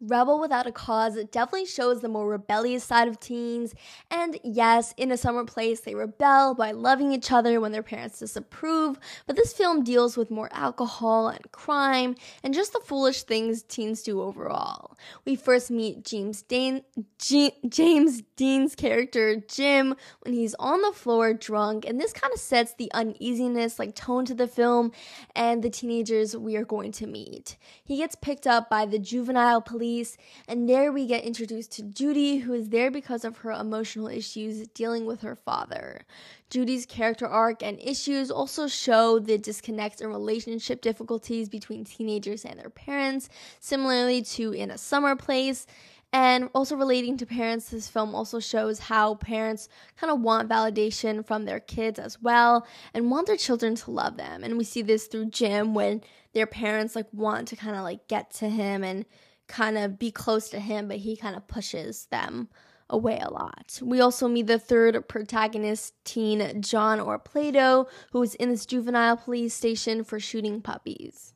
Rebel 0.00 0.40
Without 0.40 0.66
a 0.66 0.72
Cause 0.72 1.18
definitely 1.30 1.66
shows 1.66 2.00
the 2.00 2.08
more 2.08 2.26
rebellious 2.26 2.84
side 2.84 3.06
of 3.06 3.20
teens. 3.20 3.74
And 4.10 4.38
yes, 4.42 4.94
in 4.96 5.12
a 5.12 5.16
summer 5.16 5.44
place, 5.44 5.80
they 5.80 5.94
rebel 5.94 6.54
by 6.54 6.70
loving 6.72 7.12
each 7.12 7.30
other 7.30 7.60
when 7.60 7.72
their 7.72 7.82
parents 7.82 8.18
disapprove. 8.18 8.98
But 9.26 9.36
this 9.36 9.52
film 9.52 9.84
deals 9.84 10.16
with 10.16 10.30
more 10.30 10.48
alcohol 10.52 11.28
and 11.28 11.52
crime 11.52 12.14
and 12.42 12.54
just 12.54 12.72
the 12.72 12.80
foolish 12.80 13.24
things 13.24 13.62
teens 13.62 14.02
do 14.02 14.22
overall. 14.22 14.96
We 15.26 15.36
first 15.36 15.70
meet 15.70 16.04
James, 16.04 16.42
Dane, 16.42 16.82
G- 17.18 17.52
James 17.68 18.22
Dean's 18.36 18.74
character, 18.74 19.36
Jim, 19.36 19.96
when 20.22 20.32
he's 20.32 20.54
on 20.54 20.80
the 20.80 20.92
floor 20.92 21.34
drunk. 21.34 21.84
And 21.86 22.00
this 22.00 22.14
kind 22.14 22.32
of 22.32 22.40
sets 22.40 22.74
the 22.74 22.90
uneasiness, 22.94 23.78
like 23.78 23.94
tone 23.94 24.24
to 24.24 24.34
the 24.34 24.48
film 24.48 24.92
and 25.36 25.62
the 25.62 25.68
teenagers 25.68 26.34
we 26.34 26.56
are 26.56 26.64
going 26.64 26.92
to 26.92 27.06
meet. 27.06 27.58
He 27.84 27.98
gets 27.98 28.14
picked 28.14 28.46
up 28.46 28.70
by 28.70 28.86
the 28.86 28.98
juvenile 28.98 29.60
police 29.60 29.89
police. 29.90 30.16
And 30.46 30.68
there 30.68 30.92
we 30.92 31.06
get 31.06 31.24
introduced 31.24 31.72
to 31.72 31.82
Judy, 31.82 32.38
who 32.38 32.52
is 32.52 32.68
there 32.68 32.90
because 32.90 33.24
of 33.24 33.38
her 33.38 33.52
emotional 33.52 34.08
issues 34.08 34.68
dealing 34.68 35.06
with 35.06 35.22
her 35.22 35.36
father. 35.36 36.02
Judy's 36.48 36.86
character 36.86 37.26
arc 37.26 37.62
and 37.62 37.78
issues 37.80 38.30
also 38.30 38.66
show 38.66 39.18
the 39.18 39.38
disconnects 39.38 40.00
and 40.00 40.10
relationship 40.10 40.80
difficulties 40.80 41.48
between 41.48 41.84
teenagers 41.84 42.44
and 42.44 42.58
their 42.58 42.70
parents, 42.70 43.28
similarly 43.60 44.22
to 44.22 44.52
In 44.52 44.70
a 44.70 44.78
Summer 44.78 45.16
Place. 45.16 45.66
And 46.12 46.50
also 46.56 46.74
relating 46.74 47.16
to 47.18 47.26
parents, 47.26 47.70
this 47.70 47.88
film 47.88 48.16
also 48.16 48.40
shows 48.40 48.80
how 48.80 49.14
parents 49.14 49.68
kind 49.96 50.12
of 50.12 50.20
want 50.20 50.48
validation 50.48 51.24
from 51.24 51.44
their 51.44 51.60
kids 51.60 52.00
as 52.00 52.20
well 52.20 52.66
and 52.92 53.12
want 53.12 53.28
their 53.28 53.36
children 53.36 53.76
to 53.76 53.92
love 53.92 54.16
them. 54.16 54.42
And 54.42 54.58
we 54.58 54.64
see 54.64 54.82
this 54.82 55.06
through 55.06 55.26
Jim 55.26 55.72
when 55.72 56.02
their 56.32 56.46
parents 56.46 56.96
like 56.96 57.06
want 57.12 57.46
to 57.48 57.56
kind 57.56 57.76
of 57.76 57.82
like 57.82 58.08
get 58.08 58.32
to 58.32 58.48
him 58.48 58.82
and 58.82 59.04
kind 59.50 59.76
of 59.76 59.98
be 59.98 60.10
close 60.10 60.48
to 60.50 60.60
him, 60.60 60.88
but 60.88 60.98
he 60.98 61.16
kind 61.16 61.36
of 61.36 61.46
pushes 61.46 62.06
them 62.06 62.48
away 62.88 63.20
a 63.20 63.30
lot. 63.30 63.78
We 63.82 64.00
also 64.00 64.28
meet 64.28 64.46
the 64.46 64.58
third 64.58 65.08
protagonist, 65.08 65.94
teen 66.04 66.62
John 66.62 67.00
or 67.00 67.18
Plato, 67.18 67.86
who 68.12 68.22
is 68.22 68.34
in 68.36 68.50
this 68.50 68.66
juvenile 68.66 69.16
police 69.16 69.54
station 69.54 70.04
for 70.04 70.18
shooting 70.18 70.60
puppies. 70.60 71.34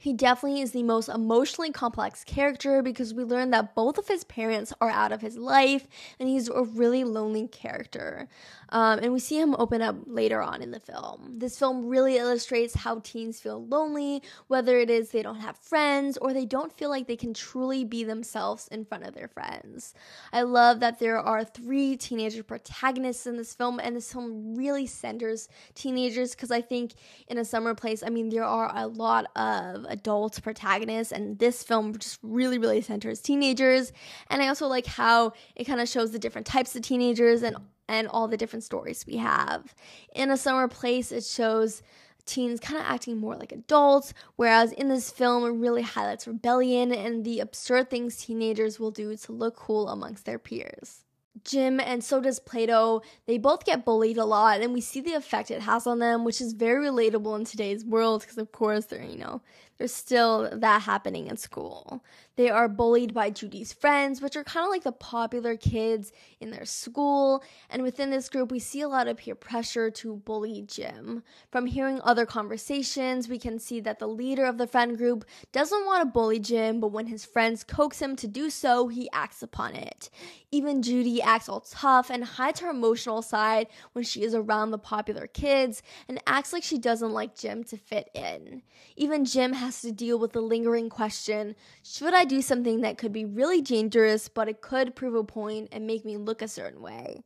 He 0.00 0.14
definitely 0.14 0.62
is 0.62 0.72
the 0.72 0.82
most 0.82 1.10
emotionally 1.10 1.72
complex 1.72 2.24
character 2.24 2.82
because 2.82 3.12
we 3.12 3.22
learn 3.22 3.50
that 3.50 3.74
both 3.74 3.98
of 3.98 4.08
his 4.08 4.24
parents 4.24 4.72
are 4.80 4.88
out 4.88 5.12
of 5.12 5.20
his 5.20 5.36
life 5.36 5.86
and 6.18 6.26
he's 6.26 6.48
a 6.48 6.62
really 6.62 7.04
lonely 7.04 7.46
character. 7.48 8.26
Um, 8.70 9.00
and 9.00 9.12
we 9.12 9.18
see 9.18 9.38
him 9.38 9.54
open 9.58 9.82
up 9.82 9.96
later 10.06 10.40
on 10.40 10.62
in 10.62 10.70
the 10.70 10.80
film. 10.80 11.38
This 11.38 11.58
film 11.58 11.86
really 11.86 12.16
illustrates 12.16 12.74
how 12.74 13.00
teens 13.00 13.40
feel 13.40 13.66
lonely, 13.66 14.22
whether 14.48 14.78
it 14.78 14.90
is 14.90 15.10
they 15.10 15.22
don't 15.22 15.40
have 15.40 15.56
friends 15.58 16.16
or 16.18 16.32
they 16.32 16.44
don't 16.44 16.72
feel 16.72 16.88
like 16.88 17.06
they 17.06 17.16
can 17.16 17.34
truly 17.34 17.84
be 17.84 18.04
themselves 18.04 18.68
in 18.68 18.84
front 18.84 19.04
of 19.04 19.14
their 19.14 19.28
friends. 19.28 19.94
I 20.32 20.42
love 20.42 20.80
that 20.80 20.98
there 20.98 21.18
are 21.18 21.44
three 21.44 21.96
teenager 21.96 22.42
protagonists 22.42 23.26
in 23.26 23.36
this 23.36 23.54
film, 23.54 23.80
and 23.80 23.96
this 23.96 24.12
film 24.12 24.54
really 24.54 24.86
centers 24.86 25.48
teenagers 25.74 26.34
because 26.34 26.50
I 26.50 26.60
think 26.60 26.92
in 27.28 27.38
a 27.38 27.44
summer 27.44 27.74
place, 27.74 28.02
I 28.04 28.10
mean, 28.10 28.28
there 28.28 28.44
are 28.44 28.70
a 28.74 28.86
lot 28.86 29.26
of 29.36 29.84
adult 29.88 30.42
protagonists, 30.42 31.12
and 31.12 31.38
this 31.38 31.62
film 31.62 31.96
just 31.98 32.18
really, 32.22 32.58
really 32.58 32.80
centers 32.80 33.20
teenagers. 33.20 33.92
And 34.28 34.42
I 34.42 34.48
also 34.48 34.66
like 34.66 34.86
how 34.86 35.32
it 35.56 35.64
kind 35.64 35.80
of 35.80 35.88
shows 35.88 36.12
the 36.12 36.18
different 36.18 36.46
types 36.46 36.76
of 36.76 36.82
teenagers 36.82 37.42
and 37.42 37.56
and 37.90 38.06
all 38.06 38.28
the 38.28 38.36
different 38.36 38.62
stories 38.64 39.04
we 39.06 39.16
have. 39.16 39.74
In 40.14 40.30
a 40.30 40.36
summer 40.36 40.68
place, 40.68 41.10
it 41.10 41.24
shows 41.24 41.82
teens 42.24 42.60
kind 42.60 42.78
of 42.78 42.86
acting 42.86 43.18
more 43.18 43.34
like 43.34 43.50
adults, 43.50 44.14
whereas 44.36 44.72
in 44.72 44.88
this 44.88 45.10
film, 45.10 45.44
it 45.44 45.48
really 45.48 45.82
highlights 45.82 46.26
rebellion 46.26 46.92
and 46.92 47.24
the 47.24 47.40
absurd 47.40 47.90
things 47.90 48.16
teenagers 48.16 48.78
will 48.78 48.92
do 48.92 49.16
to 49.16 49.32
look 49.32 49.56
cool 49.56 49.88
amongst 49.88 50.24
their 50.24 50.38
peers. 50.38 51.04
Jim 51.44 51.80
and 51.80 52.04
so 52.04 52.20
does 52.20 52.38
Plato, 52.38 53.02
they 53.26 53.38
both 53.38 53.64
get 53.64 53.84
bullied 53.84 54.18
a 54.18 54.24
lot, 54.24 54.60
and 54.60 54.72
we 54.72 54.80
see 54.80 55.00
the 55.00 55.14
effect 55.14 55.50
it 55.50 55.62
has 55.62 55.86
on 55.86 55.98
them, 55.98 56.24
which 56.24 56.40
is 56.40 56.52
very 56.52 56.86
relatable 56.86 57.36
in 57.38 57.44
today's 57.44 57.84
world 57.84 58.20
because, 58.20 58.38
of 58.38 58.52
course, 58.52 58.86
they're, 58.86 59.02
you 59.02 59.18
know, 59.18 59.40
there's 59.80 59.94
still 59.94 60.50
that 60.52 60.82
happening 60.82 61.26
in 61.28 61.38
school. 61.38 62.04
They 62.36 62.50
are 62.50 62.68
bullied 62.68 63.14
by 63.14 63.30
Judy's 63.30 63.72
friends, 63.72 64.20
which 64.20 64.36
are 64.36 64.44
kind 64.44 64.64
of 64.64 64.70
like 64.70 64.82
the 64.82 64.92
popular 64.92 65.56
kids 65.56 66.12
in 66.38 66.50
their 66.50 66.66
school. 66.66 67.42
And 67.70 67.82
within 67.82 68.10
this 68.10 68.28
group, 68.28 68.50
we 68.50 68.58
see 68.58 68.82
a 68.82 68.88
lot 68.88 69.08
of 69.08 69.16
peer 69.16 69.34
pressure 69.34 69.90
to 69.90 70.16
bully 70.16 70.64
Jim. 70.66 71.22
From 71.50 71.64
hearing 71.64 71.98
other 72.02 72.26
conversations, 72.26 73.26
we 73.26 73.38
can 73.38 73.58
see 73.58 73.80
that 73.80 73.98
the 73.98 74.06
leader 74.06 74.44
of 74.44 74.58
the 74.58 74.66
friend 74.66 74.98
group 74.98 75.24
doesn't 75.50 75.86
want 75.86 76.02
to 76.02 76.12
bully 76.12 76.40
Jim, 76.40 76.78
but 76.78 76.92
when 76.92 77.06
his 77.06 77.24
friends 77.24 77.64
coax 77.64 78.02
him 78.02 78.16
to 78.16 78.26
do 78.26 78.50
so, 78.50 78.88
he 78.88 79.08
acts 79.14 79.42
upon 79.42 79.74
it. 79.74 80.10
Even 80.50 80.82
Judy 80.82 81.22
acts 81.22 81.48
all 81.48 81.60
tough 81.60 82.10
and 82.10 82.24
hides 82.24 82.60
her 82.60 82.68
emotional 82.68 83.22
side 83.22 83.68
when 83.92 84.04
she 84.04 84.22
is 84.22 84.34
around 84.34 84.72
the 84.72 84.78
popular 84.78 85.26
kids 85.26 85.82
and 86.08 86.22
acts 86.26 86.52
like 86.52 86.62
she 86.62 86.78
doesn't 86.78 87.12
like 87.12 87.36
Jim 87.36 87.64
to 87.64 87.76
fit 87.76 88.10
in. 88.14 88.62
Even 88.96 89.24
Jim 89.24 89.52
has 89.52 89.69
has 89.70 89.82
to 89.82 89.92
deal 89.92 90.18
with 90.18 90.32
the 90.32 90.40
lingering 90.40 90.88
question 90.88 91.54
should 91.84 92.12
I 92.12 92.24
do 92.24 92.42
something 92.42 92.80
that 92.80 92.98
could 92.98 93.12
be 93.12 93.24
really 93.24 93.62
dangerous, 93.62 94.28
but 94.28 94.48
it 94.48 94.60
could 94.60 94.96
prove 94.96 95.14
a 95.14 95.22
point 95.22 95.68
and 95.70 95.86
make 95.86 96.04
me 96.04 96.16
look 96.16 96.42
a 96.42 96.48
certain 96.48 96.82
way? 96.82 97.22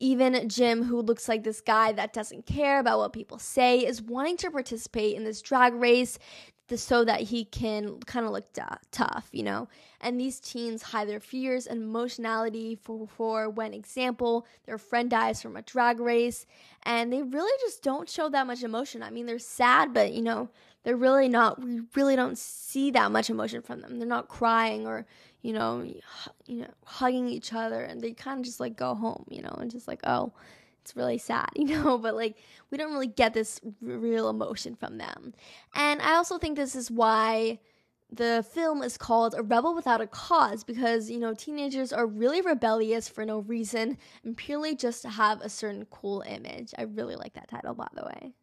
Even 0.00 0.48
Jim, 0.48 0.84
who 0.84 1.02
looks 1.02 1.28
like 1.28 1.44
this 1.44 1.60
guy 1.60 1.92
that 1.92 2.14
doesn't 2.14 2.46
care 2.46 2.80
about 2.80 2.98
what 2.98 3.12
people 3.12 3.38
say, 3.38 3.80
is 3.80 4.00
wanting 4.00 4.38
to 4.38 4.50
participate 4.50 5.14
in 5.14 5.24
this 5.24 5.42
drag 5.42 5.74
race 5.74 6.18
so 6.74 7.04
that 7.04 7.20
he 7.20 7.44
can 7.44 8.00
kind 8.00 8.24
of 8.24 8.32
look 8.32 8.50
d- 8.54 8.62
tough, 8.90 9.28
you 9.30 9.42
know. 9.42 9.68
And 10.00 10.18
these 10.18 10.40
teens 10.40 10.82
hide 10.82 11.08
their 11.08 11.20
fears 11.20 11.66
and 11.66 11.82
emotionality 11.82 12.74
for, 12.74 13.06
for 13.06 13.50
when, 13.50 13.74
example, 13.74 14.46
their 14.64 14.78
friend 14.78 15.10
dies 15.10 15.42
from 15.42 15.56
a 15.56 15.62
drag 15.62 16.00
race, 16.00 16.46
and 16.82 17.12
they 17.12 17.22
really 17.22 17.52
just 17.60 17.82
don't 17.82 18.08
show 18.08 18.30
that 18.30 18.46
much 18.46 18.62
emotion. 18.62 19.02
I 19.02 19.10
mean, 19.10 19.26
they're 19.26 19.38
sad, 19.38 19.92
but 19.92 20.12
you 20.12 20.22
know, 20.22 20.48
they're 20.84 20.96
really 20.96 21.28
not 21.28 21.60
we 21.62 21.80
really 21.94 22.14
don't 22.14 22.38
see 22.38 22.90
that 22.92 23.10
much 23.10 23.30
emotion 23.30 23.62
from 23.62 23.80
them. 23.80 23.98
They're 23.98 24.06
not 24.06 24.28
crying 24.28 24.86
or 24.86 25.06
you 25.42 25.52
know 25.52 25.82
you 26.46 26.62
know 26.62 26.70
hugging 26.84 27.28
each 27.28 27.52
other 27.52 27.82
and 27.82 28.00
they 28.00 28.12
kind 28.12 28.38
of 28.38 28.44
just 28.44 28.60
like 28.60 28.76
go 28.76 28.94
home 28.94 29.24
you 29.28 29.42
know 29.42 29.56
and 29.60 29.70
just 29.70 29.88
like 29.88 30.00
oh 30.04 30.32
it's 30.80 30.96
really 30.96 31.18
sad 31.18 31.48
you 31.56 31.64
know 31.64 31.98
but 31.98 32.14
like 32.14 32.36
we 32.70 32.78
don't 32.78 32.92
really 32.92 33.06
get 33.06 33.34
this 33.34 33.60
real 33.80 34.28
emotion 34.28 34.76
from 34.76 34.98
them. 34.98 35.34
And 35.74 36.00
i 36.02 36.14
also 36.14 36.38
think 36.38 36.56
this 36.56 36.76
is 36.76 36.90
why 36.90 37.58
the 38.12 38.46
film 38.52 38.82
is 38.82 38.96
called 38.96 39.34
A 39.36 39.42
Rebel 39.42 39.74
Without 39.74 40.00
a 40.00 40.06
Cause 40.06 40.62
because, 40.62 41.10
you 41.10 41.18
know, 41.18 41.34
teenagers 41.34 41.92
are 41.92 42.06
really 42.06 42.42
rebellious 42.42 43.08
for 43.08 43.24
no 43.24 43.40
reason 43.40 43.98
and 44.22 44.36
purely 44.36 44.76
just 44.76 45.02
to 45.02 45.08
have 45.08 45.40
a 45.40 45.48
certain 45.48 45.84
cool 45.86 46.22
image. 46.24 46.72
I 46.78 46.82
really 46.82 47.16
like 47.16 47.34
that 47.34 47.48
title, 47.48 47.74
by 47.74 47.88
the 47.92 48.04
way 48.04 48.34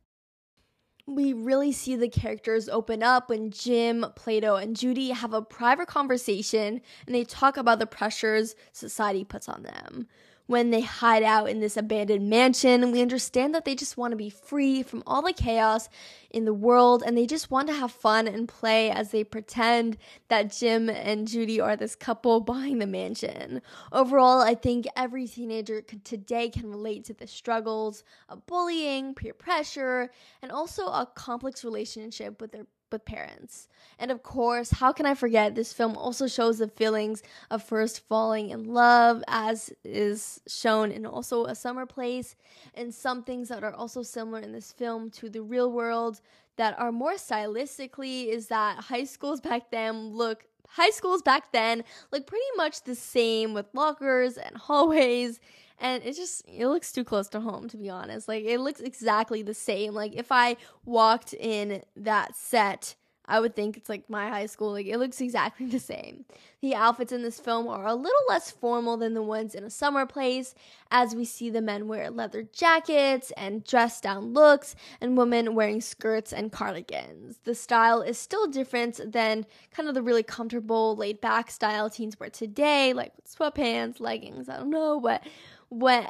we 1.15 1.33
really 1.33 1.71
see 1.71 1.95
the 1.95 2.09
characters 2.09 2.69
open 2.69 3.03
up 3.03 3.29
when 3.29 3.51
Jim, 3.51 4.05
Plato, 4.15 4.55
and 4.55 4.75
Judy 4.75 5.09
have 5.09 5.33
a 5.33 5.41
private 5.41 5.87
conversation 5.87 6.81
and 7.05 7.15
they 7.15 7.23
talk 7.23 7.57
about 7.57 7.79
the 7.79 7.85
pressures 7.85 8.55
society 8.71 9.23
puts 9.23 9.49
on 9.49 9.63
them 9.63 10.07
when 10.51 10.69
they 10.69 10.81
hide 10.81 11.23
out 11.23 11.49
in 11.49 11.61
this 11.61 11.77
abandoned 11.77 12.29
mansion. 12.29 12.91
We 12.91 13.01
understand 13.01 13.55
that 13.55 13.63
they 13.63 13.73
just 13.73 13.95
want 13.95 14.11
to 14.11 14.17
be 14.17 14.29
free 14.29 14.83
from 14.83 15.01
all 15.07 15.21
the 15.21 15.31
chaos 15.31 15.87
in 16.29 16.43
the 16.43 16.53
world 16.53 17.03
and 17.05 17.17
they 17.17 17.25
just 17.25 17.49
want 17.49 17.69
to 17.69 17.73
have 17.73 17.89
fun 17.89 18.27
and 18.27 18.49
play 18.49 18.91
as 18.91 19.11
they 19.11 19.23
pretend 19.23 19.97
that 20.27 20.51
Jim 20.51 20.89
and 20.89 21.25
Judy 21.25 21.61
are 21.61 21.77
this 21.77 21.95
couple 21.95 22.41
buying 22.41 22.79
the 22.79 22.85
mansion. 22.85 23.61
Overall, 23.93 24.41
I 24.41 24.55
think 24.55 24.87
every 24.97 25.25
teenager 25.25 25.81
today 25.81 26.49
can 26.49 26.69
relate 26.69 27.05
to 27.05 27.13
the 27.13 27.27
struggles 27.27 28.03
of 28.27 28.45
bullying, 28.45 29.15
peer 29.15 29.33
pressure, 29.33 30.11
and 30.41 30.51
also 30.51 30.87
a 30.87 31.09
complex 31.15 31.63
relationship 31.63 32.41
with 32.41 32.51
their 32.51 32.67
with 32.91 33.05
parents. 33.05 33.67
And 33.99 34.11
of 34.11 34.23
course, 34.23 34.71
how 34.71 34.91
can 34.91 35.05
I 35.05 35.13
forget 35.13 35.55
this 35.55 35.73
film 35.73 35.95
also 35.95 36.27
shows 36.27 36.59
the 36.59 36.67
feelings 36.67 37.23
of 37.49 37.63
first 37.63 38.07
falling 38.07 38.49
in 38.49 38.73
love 38.73 39.23
as 39.27 39.71
is 39.83 40.41
shown 40.47 40.91
in 40.91 41.05
also 41.05 41.45
a 41.45 41.55
summer 41.55 41.85
place 41.85 42.35
and 42.73 42.93
some 42.93 43.23
things 43.23 43.49
that 43.49 43.63
are 43.63 43.73
also 43.73 44.03
similar 44.03 44.39
in 44.39 44.51
this 44.51 44.71
film 44.71 45.09
to 45.11 45.29
the 45.29 45.41
real 45.41 45.71
world 45.71 46.21
that 46.57 46.77
are 46.79 46.91
more 46.91 47.13
stylistically 47.13 48.27
is 48.27 48.47
that 48.47 48.77
high 48.77 49.03
schools 49.03 49.41
back 49.41 49.71
then 49.71 50.09
look 50.09 50.45
high 50.67 50.89
schools 50.89 51.21
back 51.21 51.51
then 51.51 51.83
look 52.11 52.25
pretty 52.25 52.43
much 52.55 52.83
the 52.83 52.95
same 52.95 53.53
with 53.53 53.65
lockers 53.73 54.37
and 54.37 54.55
hallways 54.67 55.39
and 55.81 56.03
it 56.03 56.15
just 56.15 56.43
it 56.47 56.67
looks 56.67 56.93
too 56.93 57.03
close 57.03 57.27
to 57.27 57.41
home 57.41 57.67
to 57.67 57.75
be 57.75 57.89
honest 57.89 58.27
like 58.27 58.45
it 58.45 58.59
looks 58.59 58.79
exactly 58.79 59.41
the 59.41 59.53
same 59.53 59.93
like 59.93 60.15
if 60.15 60.31
i 60.31 60.55
walked 60.85 61.33
in 61.33 61.83
that 61.97 62.35
set 62.35 62.95
I 63.31 63.39
would 63.39 63.55
think 63.55 63.77
it's 63.77 63.87
like 63.87 64.09
my 64.09 64.27
high 64.27 64.47
school. 64.47 64.73
Like 64.73 64.87
it 64.87 64.97
looks 64.97 65.21
exactly 65.21 65.65
the 65.67 65.79
same. 65.79 66.25
The 66.61 66.75
outfits 66.75 67.13
in 67.13 67.23
this 67.23 67.39
film 67.39 67.67
are 67.69 67.87
a 67.87 67.95
little 67.95 68.21
less 68.27 68.51
formal 68.51 68.97
than 68.97 69.13
the 69.13 69.21
ones 69.21 69.55
in 69.55 69.63
a 69.63 69.69
summer 69.69 70.05
place, 70.05 70.53
as 70.91 71.15
we 71.15 71.23
see 71.23 71.49
the 71.49 71.61
men 71.61 71.87
wear 71.87 72.11
leather 72.11 72.43
jackets 72.43 73.31
and 73.37 73.63
dress 73.63 74.01
down 74.01 74.33
looks, 74.33 74.75
and 74.99 75.17
women 75.17 75.55
wearing 75.55 75.79
skirts 75.79 76.33
and 76.33 76.51
cardigans. 76.51 77.39
The 77.45 77.55
style 77.55 78.01
is 78.01 78.17
still 78.17 78.47
different 78.47 78.99
than 79.11 79.45
kind 79.71 79.87
of 79.87 79.95
the 79.95 80.03
really 80.03 80.23
comfortable, 80.23 80.95
laid 80.97 81.21
back 81.21 81.49
style 81.49 81.89
teens 81.89 82.19
wear 82.19 82.29
today, 82.29 82.91
like 82.93 83.13
sweatpants, 83.25 84.01
leggings, 84.01 84.49
I 84.49 84.57
don't 84.57 84.69
know, 84.69 84.99
but 84.99 85.23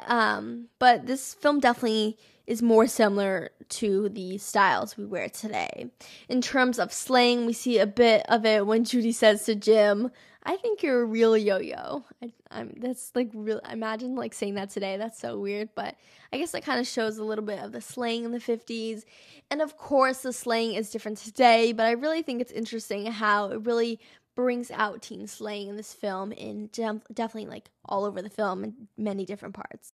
um 0.06 0.68
but 0.78 1.06
this 1.06 1.34
film 1.34 1.60
definitely 1.60 2.18
is 2.46 2.62
more 2.62 2.86
similar 2.86 3.50
to 3.68 4.08
the 4.08 4.36
styles 4.38 4.96
we 4.96 5.04
wear 5.04 5.28
today. 5.28 5.90
In 6.28 6.42
terms 6.42 6.78
of 6.78 6.92
slang, 6.92 7.46
we 7.46 7.52
see 7.52 7.78
a 7.78 7.86
bit 7.86 8.24
of 8.28 8.44
it 8.44 8.66
when 8.66 8.84
Judy 8.92 9.12
says 9.12 9.44
to 9.44 9.54
Jim, 9.54 10.10
I 10.44 10.56
think 10.56 10.82
you're 10.82 11.02
a 11.02 11.04
real 11.04 11.36
yo-yo. 11.36 12.04
I, 12.20 12.32
am 12.50 12.74
that's 12.78 13.12
like 13.14 13.30
real. 13.32 13.60
Imagine 13.70 14.16
like 14.16 14.34
saying 14.34 14.54
that 14.56 14.70
today. 14.70 14.96
That's 14.96 15.20
so 15.20 15.38
weird, 15.38 15.68
but 15.76 15.94
I 16.32 16.38
guess 16.38 16.50
that 16.50 16.64
kind 16.64 16.80
of 16.80 16.86
shows 16.86 17.18
a 17.18 17.24
little 17.24 17.44
bit 17.44 17.60
of 17.60 17.70
the 17.70 17.80
slang 17.80 18.24
in 18.24 18.32
the 18.32 18.40
50s. 18.40 19.04
And 19.52 19.62
of 19.62 19.76
course, 19.76 20.22
the 20.22 20.32
slang 20.32 20.74
is 20.74 20.90
different 20.90 21.18
today, 21.18 21.72
but 21.72 21.86
I 21.86 21.92
really 21.92 22.22
think 22.22 22.40
it's 22.40 22.50
interesting 22.50 23.06
how 23.06 23.50
it 23.50 23.64
really 23.64 24.00
brings 24.34 24.70
out 24.70 25.02
teen 25.02 25.26
slaying 25.26 25.68
in 25.68 25.76
this 25.76 25.92
film 25.94 26.32
in 26.32 26.68
def- 26.72 27.06
definitely 27.12 27.50
like 27.50 27.70
all 27.84 28.04
over 28.04 28.22
the 28.22 28.30
film 28.30 28.64
in 28.64 28.88
many 28.96 29.24
different 29.24 29.54
parts. 29.54 29.92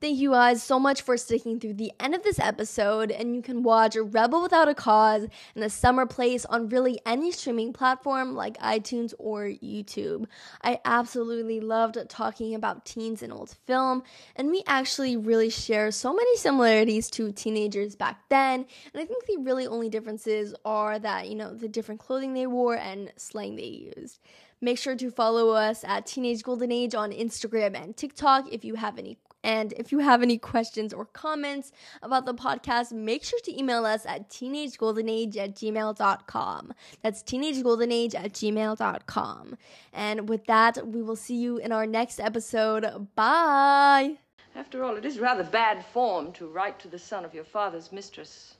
Thank 0.00 0.20
you 0.20 0.30
guys 0.30 0.62
so 0.62 0.78
much 0.78 1.02
for 1.02 1.16
sticking 1.16 1.58
through 1.58 1.74
the 1.74 1.90
end 1.98 2.14
of 2.14 2.22
this 2.22 2.38
episode, 2.38 3.10
and 3.10 3.34
you 3.34 3.42
can 3.42 3.64
watch 3.64 3.96
Rebel 3.96 4.42
Without 4.42 4.68
a 4.68 4.74
Cause 4.74 5.24
in 5.56 5.60
the 5.60 5.68
summer 5.68 6.06
place 6.06 6.44
on 6.44 6.68
really 6.68 7.00
any 7.04 7.32
streaming 7.32 7.72
platform 7.72 8.36
like 8.36 8.56
iTunes 8.58 9.12
or 9.18 9.46
YouTube. 9.46 10.26
I 10.62 10.78
absolutely 10.84 11.58
loved 11.58 11.98
talking 12.08 12.54
about 12.54 12.84
teens 12.84 13.24
in 13.24 13.32
old 13.32 13.56
film, 13.66 14.04
and 14.36 14.50
we 14.50 14.62
actually 14.68 15.16
really 15.16 15.50
share 15.50 15.90
so 15.90 16.14
many 16.14 16.36
similarities 16.36 17.10
to 17.10 17.32
teenagers 17.32 17.96
back 17.96 18.20
then, 18.28 18.66
and 18.94 19.02
I 19.02 19.04
think 19.04 19.26
the 19.26 19.38
really 19.38 19.66
only 19.66 19.88
differences 19.88 20.54
are 20.64 21.00
that, 21.00 21.28
you 21.28 21.34
know, 21.34 21.54
the 21.54 21.66
different 21.66 22.00
clothing 22.00 22.34
they 22.34 22.46
wore 22.46 22.76
and 22.76 23.12
slang 23.16 23.56
they 23.56 23.92
used. 23.96 24.20
Make 24.60 24.78
sure 24.78 24.94
to 24.94 25.10
follow 25.10 25.50
us 25.50 25.82
at 25.82 26.06
Teenage 26.06 26.44
Golden 26.44 26.70
Age 26.70 26.94
on 26.94 27.10
Instagram 27.10 27.74
and 27.80 27.96
TikTok 27.96 28.52
if 28.52 28.64
you 28.64 28.76
have 28.76 28.96
any 28.96 29.18
and 29.44 29.72
if 29.74 29.92
you 29.92 30.00
have 30.00 30.22
any 30.22 30.36
questions 30.36 30.92
or 30.92 31.04
comments 31.04 31.72
about 32.02 32.26
the 32.26 32.34
podcast, 32.34 32.92
make 32.92 33.22
sure 33.22 33.38
to 33.44 33.58
email 33.58 33.84
us 33.84 34.04
at 34.04 34.28
teenagegoldenage 34.28 35.36
at 35.36 35.54
gmail.com. 35.54 36.74
That's 37.02 37.22
teenagegoldenage 37.22 38.14
at 38.14 38.32
gmail.com. 38.32 39.56
And 39.92 40.28
with 40.28 40.44
that, 40.46 40.86
we 40.86 41.02
will 41.02 41.16
see 41.16 41.36
you 41.36 41.58
in 41.58 41.72
our 41.72 41.86
next 41.86 42.20
episode. 42.20 43.08
Bye. 43.14 44.16
After 44.56 44.82
all, 44.82 44.96
it 44.96 45.04
is 45.04 45.20
rather 45.20 45.44
bad 45.44 45.84
form 45.86 46.32
to 46.32 46.48
write 46.48 46.80
to 46.80 46.88
the 46.88 46.98
son 46.98 47.24
of 47.24 47.32
your 47.32 47.44
father's 47.44 47.92
mistress. 47.92 48.56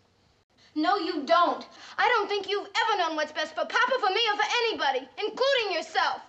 No, 0.77 0.97
you 0.97 1.25
don't. 1.25 1.67
I 1.97 2.09
don't 2.09 2.29
think 2.29 2.49
you've 2.49 2.69
ever 2.69 2.99
known 2.99 3.17
what's 3.17 3.33
best 3.33 3.55
for 3.55 3.65
Papa, 3.65 3.95
for 4.01 4.11
me, 4.11 4.21
or 4.33 4.37
for 4.37 4.49
anybody, 4.65 5.09
including 5.19 5.73
yourself. 5.73 6.21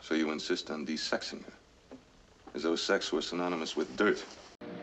So 0.00 0.14
you 0.14 0.30
insist 0.30 0.70
on 0.70 0.86
desexing 0.86 1.44
her? 1.44 1.52
As 2.54 2.62
though 2.62 2.76
sex 2.76 3.12
were 3.12 3.20
synonymous 3.20 3.76
with 3.76 3.96
dirt. 3.96 4.24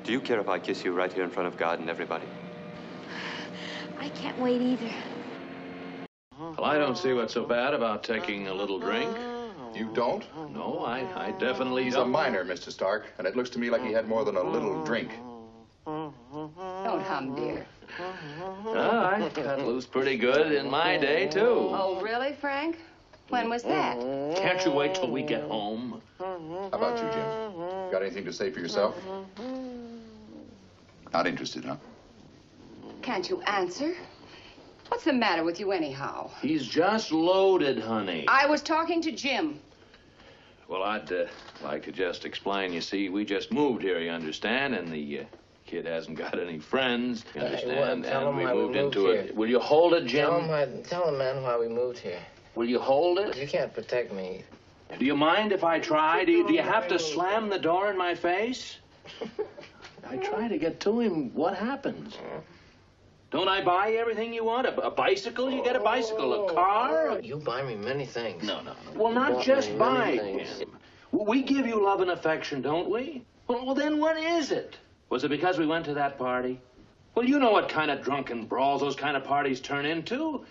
Do 0.03 0.11
you 0.11 0.19
care 0.19 0.39
if 0.39 0.49
I 0.49 0.59
kiss 0.59 0.83
you 0.83 0.93
right 0.93 1.11
here 1.11 1.23
in 1.23 1.29
front 1.29 1.47
of 1.47 1.57
God 1.57 1.79
and 1.79 1.89
everybody? 1.89 2.25
I 3.99 4.09
can't 4.09 4.37
wait 4.39 4.61
either. 4.61 4.91
Well, 6.37 6.65
I 6.65 6.77
don't 6.77 6.97
see 6.97 7.13
what's 7.13 7.33
so 7.33 7.45
bad 7.45 7.73
about 7.73 8.03
taking 8.03 8.47
a 8.47 8.53
little 8.53 8.79
drink. 8.79 9.15
You 9.73 9.89
don't? 9.93 10.25
No, 10.53 10.83
I, 10.85 11.27
I 11.27 11.31
definitely 11.31 11.85
He's 11.85 11.93
a 11.93 11.97
don't. 11.97 12.11
minor, 12.11 12.43
Mr. 12.43 12.71
Stark, 12.71 13.05
and 13.17 13.25
it 13.25 13.37
looks 13.37 13.49
to 13.51 13.59
me 13.59 13.69
like 13.69 13.83
he 13.83 13.93
had 13.93 14.07
more 14.07 14.25
than 14.25 14.35
a 14.35 14.43
little 14.43 14.83
drink. 14.83 15.11
Don't 15.85 16.13
hum, 17.03 17.35
dear. 17.35 17.65
Ah, 17.99 19.15
I 19.15 19.29
cut 19.29 19.65
loose 19.65 19.85
pretty 19.85 20.17
good 20.17 20.51
in 20.51 20.69
my 20.69 20.97
day, 20.97 21.27
too. 21.27 21.69
Oh, 21.71 22.01
really, 22.01 22.33
Frank? 22.33 22.79
When 23.29 23.49
was 23.49 23.63
that? 23.63 23.97
Can't 24.35 24.63
you 24.65 24.71
wait 24.71 24.95
till 24.95 25.09
we 25.09 25.23
get 25.23 25.43
home? 25.43 26.01
How 26.19 26.69
about 26.73 26.97
you, 26.97 27.09
Jim? 27.11 27.50
Got 27.91 28.03
anything 28.03 28.23
to 28.25 28.31
say 28.33 28.49
for 28.51 28.59
yourself? 28.61 28.95
Not 31.11 31.27
interested, 31.27 31.65
huh? 31.65 31.75
Can't 33.01 33.29
you 33.29 33.41
answer? 33.41 33.93
What's 34.87 35.03
the 35.03 35.11
matter 35.13 35.43
with 35.43 35.59
you, 35.59 35.71
anyhow? 35.73 36.29
He's 36.41 36.65
just 36.65 37.11
loaded, 37.11 37.79
honey. 37.79 38.25
I 38.29 38.45
was 38.45 38.61
talking 38.61 39.01
to 39.01 39.11
Jim. 39.11 39.59
Well, 40.69 40.83
I'd 40.83 41.11
uh, 41.11 41.25
like 41.63 41.83
to 41.83 41.91
just 41.91 42.23
explain. 42.23 42.71
You 42.71 42.79
see, 42.79 43.09
we 43.09 43.25
just 43.25 43.51
moved 43.51 43.81
here, 43.81 43.99
you 43.99 44.09
understand, 44.09 44.73
and 44.73 44.87
the 44.87 45.19
uh, 45.19 45.23
kid 45.65 45.85
hasn't 45.85 46.17
got 46.17 46.39
any 46.39 46.59
friends, 46.59 47.25
you 47.35 47.41
Hey, 47.41 47.47
understand, 47.47 47.77
well, 47.77 47.91
and 47.91 48.05
him 48.05 48.37
we 48.37 48.45
why 48.45 48.53
we 48.53 48.61
moved 48.61 48.75
moved 48.75 48.95
into 48.95 49.07
here. 49.11 49.21
it. 49.21 49.35
Will 49.35 49.49
you 49.49 49.59
hold 49.59 49.93
it, 49.95 50.07
Tell 50.07 50.39
him, 50.39 50.47
Jim? 50.73 50.83
tell 50.83 51.09
him, 51.09 51.17
man, 51.17 51.43
why 51.43 51.57
we 51.57 51.67
moved 51.67 51.97
here. 51.99 52.19
Will 52.55 52.69
you 52.69 52.79
hold 52.79 53.19
it? 53.19 53.35
You 53.37 53.47
can't 53.47 53.73
protect 53.73 54.13
me. 54.13 54.43
Do 54.99 55.05
you 55.05 55.15
mind 55.15 55.51
if 55.51 55.63
I 55.63 55.79
try? 55.79 56.25
Do 56.25 56.31
you, 56.31 56.47
do 56.47 56.53
you 56.53 56.61
have 56.61 56.87
to 56.89 56.99
slam 56.99 57.49
the 57.49 57.59
door 57.59 57.89
in 57.89 57.97
my 57.97 58.15
face? 58.15 58.77
I 60.07 60.17
try 60.17 60.47
to 60.47 60.57
get 60.57 60.79
to 60.81 60.99
him. 60.99 61.33
What 61.33 61.55
happens? 61.55 62.17
Don't 63.31 63.47
I 63.47 63.63
buy 63.63 63.91
everything 63.93 64.33
you 64.33 64.43
want? 64.43 64.67
A, 64.67 64.75
a 64.81 64.91
bicycle? 64.91 65.49
You 65.49 65.63
get 65.63 65.75
a 65.75 65.79
bicycle. 65.79 66.33
A 66.33 66.37
oh. 66.37 66.53
car? 66.53 67.09
Oh, 67.11 67.17
you 67.17 67.37
buy 67.37 67.63
me 67.63 67.75
many 67.75 68.05
things. 68.05 68.43
No, 68.43 68.61
no, 68.61 68.73
no. 68.73 69.01
Well, 69.01 69.13
not 69.13 69.41
just 69.41 69.77
buy 69.77 70.17
things. 70.17 70.59
him. 70.59 70.77
We 71.11 71.41
give 71.41 71.65
you 71.65 71.83
love 71.83 72.01
and 72.01 72.11
affection, 72.11 72.61
don't 72.61 72.89
we? 72.89 73.23
Well, 73.47 73.65
well, 73.65 73.75
then 73.75 73.99
what 73.99 74.17
is 74.17 74.51
it? 74.51 74.77
Was 75.09 75.23
it 75.23 75.29
because 75.29 75.57
we 75.57 75.65
went 75.65 75.85
to 75.85 75.93
that 75.93 76.17
party? 76.17 76.59
Well, 77.15 77.25
you 77.25 77.39
know 77.39 77.51
what 77.51 77.69
kind 77.69 77.91
of 77.91 78.01
drunken 78.01 78.45
brawls 78.45 78.81
those 78.81 78.95
kind 78.95 79.17
of 79.17 79.23
parties 79.23 79.59
turn 79.59 79.85
into. 79.85 80.45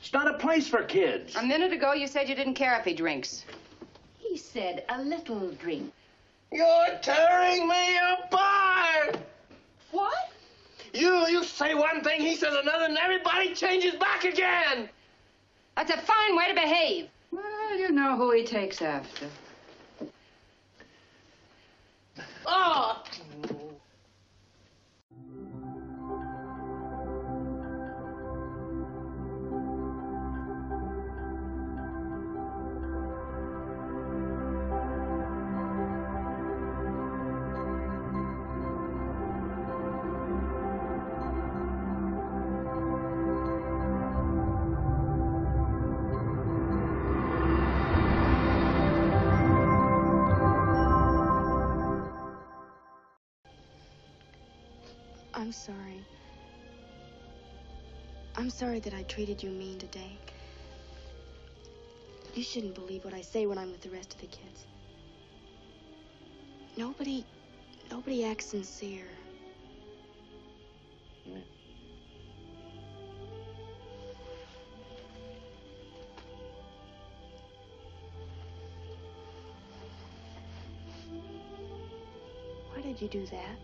It's 0.00 0.12
not 0.12 0.26
a 0.26 0.38
place 0.38 0.66
for 0.66 0.82
kids. 0.82 1.36
A 1.36 1.42
minute 1.42 1.72
ago, 1.72 1.92
you 1.92 2.06
said 2.06 2.28
you 2.28 2.34
didn't 2.34 2.54
care 2.54 2.78
if 2.78 2.84
he 2.84 2.94
drinks. 2.94 3.44
He 4.18 4.36
said 4.38 4.84
a 4.88 5.02
little 5.02 5.50
drink. 5.52 5.92
You're 6.50 6.98
tearing 7.02 7.68
me 7.68 7.98
apart! 8.18 9.18
What? 9.90 10.32
You, 10.92 11.28
you 11.28 11.44
say 11.44 11.74
one 11.74 12.02
thing, 12.02 12.20
he 12.20 12.34
says 12.34 12.54
another, 12.54 12.86
and 12.86 12.98
everybody 12.98 13.54
changes 13.54 13.94
back 13.94 14.24
again! 14.24 14.88
That's 15.76 15.90
a 15.90 15.98
fine 15.98 16.36
way 16.36 16.48
to 16.48 16.54
behave. 16.54 17.08
Well, 17.30 17.78
you 17.78 17.92
know 17.92 18.16
who 18.16 18.32
he 18.32 18.44
takes 18.44 18.82
after. 18.82 19.26
Oh! 22.46 22.79
I'm 55.50 55.54
sorry. 55.54 56.04
I'm 58.36 58.50
sorry 58.50 58.78
that 58.78 58.94
I 58.94 59.02
treated 59.02 59.42
you 59.42 59.50
mean 59.50 59.80
today. 59.80 60.16
You 62.36 62.44
shouldn't 62.44 62.76
believe 62.76 63.04
what 63.04 63.14
I 63.14 63.20
say 63.20 63.46
when 63.46 63.58
I'm 63.58 63.72
with 63.72 63.80
the 63.80 63.90
rest 63.90 64.14
of 64.14 64.20
the 64.20 64.28
kids. 64.28 64.64
Nobody, 66.76 67.26
nobody 67.90 68.24
acts 68.24 68.46
sincere. 68.46 69.08
Why 82.68 82.82
did 82.82 83.02
you 83.02 83.08
do 83.08 83.26
that? 83.26 83.56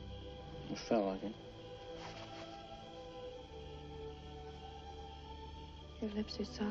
It 0.73 0.79
felt 0.81 1.05
like 1.07 1.23
it. 1.23 1.46
Your 6.07 6.15
lips 6.15 6.39
are 6.39 6.45
soft. 6.45 6.69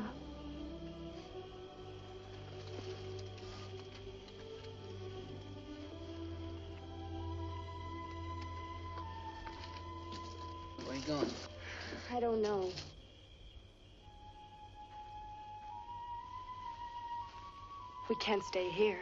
Where 10.86 10.94
are 10.94 10.96
you 10.96 11.02
going? 11.06 11.30
I 12.14 12.20
don't 12.22 12.42
know. 12.42 12.70
We 18.08 18.16
can't 18.16 18.44
stay 18.44 18.70
here. 18.70 19.00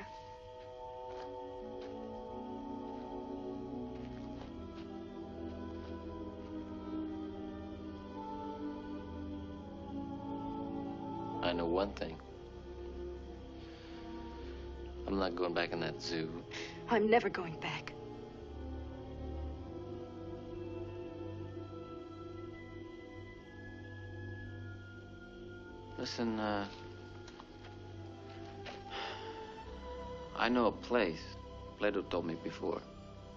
Zoo. 16.03 16.29
I'm 16.89 17.09
never 17.09 17.29
going 17.29 17.55
back. 17.59 17.93
Listen, 25.97 26.39
uh. 26.39 26.67
I 30.35 30.49
know 30.49 30.65
a 30.67 30.71
place. 30.71 31.21
Plato 31.77 32.01
told 32.01 32.25
me 32.25 32.35
before. 32.43 32.81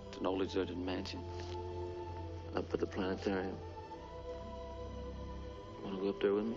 It's 0.09 0.18
an 0.18 0.26
old 0.26 0.40
deserted 0.40 0.79
mansion. 0.79 1.20
Up 2.57 2.72
at 2.74 2.81
the 2.81 2.87
planetarium. 2.87 3.57
Wanna 5.85 5.98
go 5.98 6.09
up 6.09 6.20
there 6.20 6.35
with 6.35 6.46
me? 6.46 6.57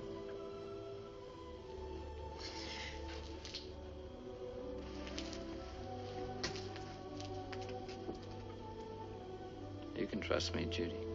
Trust 10.29 10.53
me, 10.53 10.67
Judy. 10.69 11.08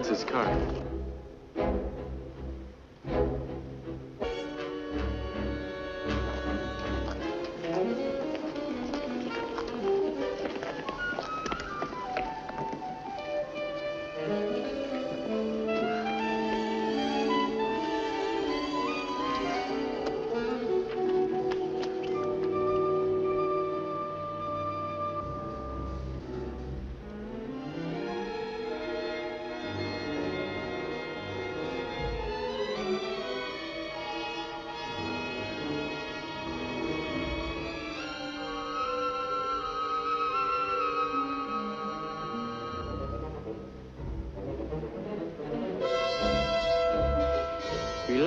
That's 0.00 0.08
his 0.08 0.24
car. 0.24 0.79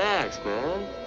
Relax, 0.04 0.38
man. 0.44 1.03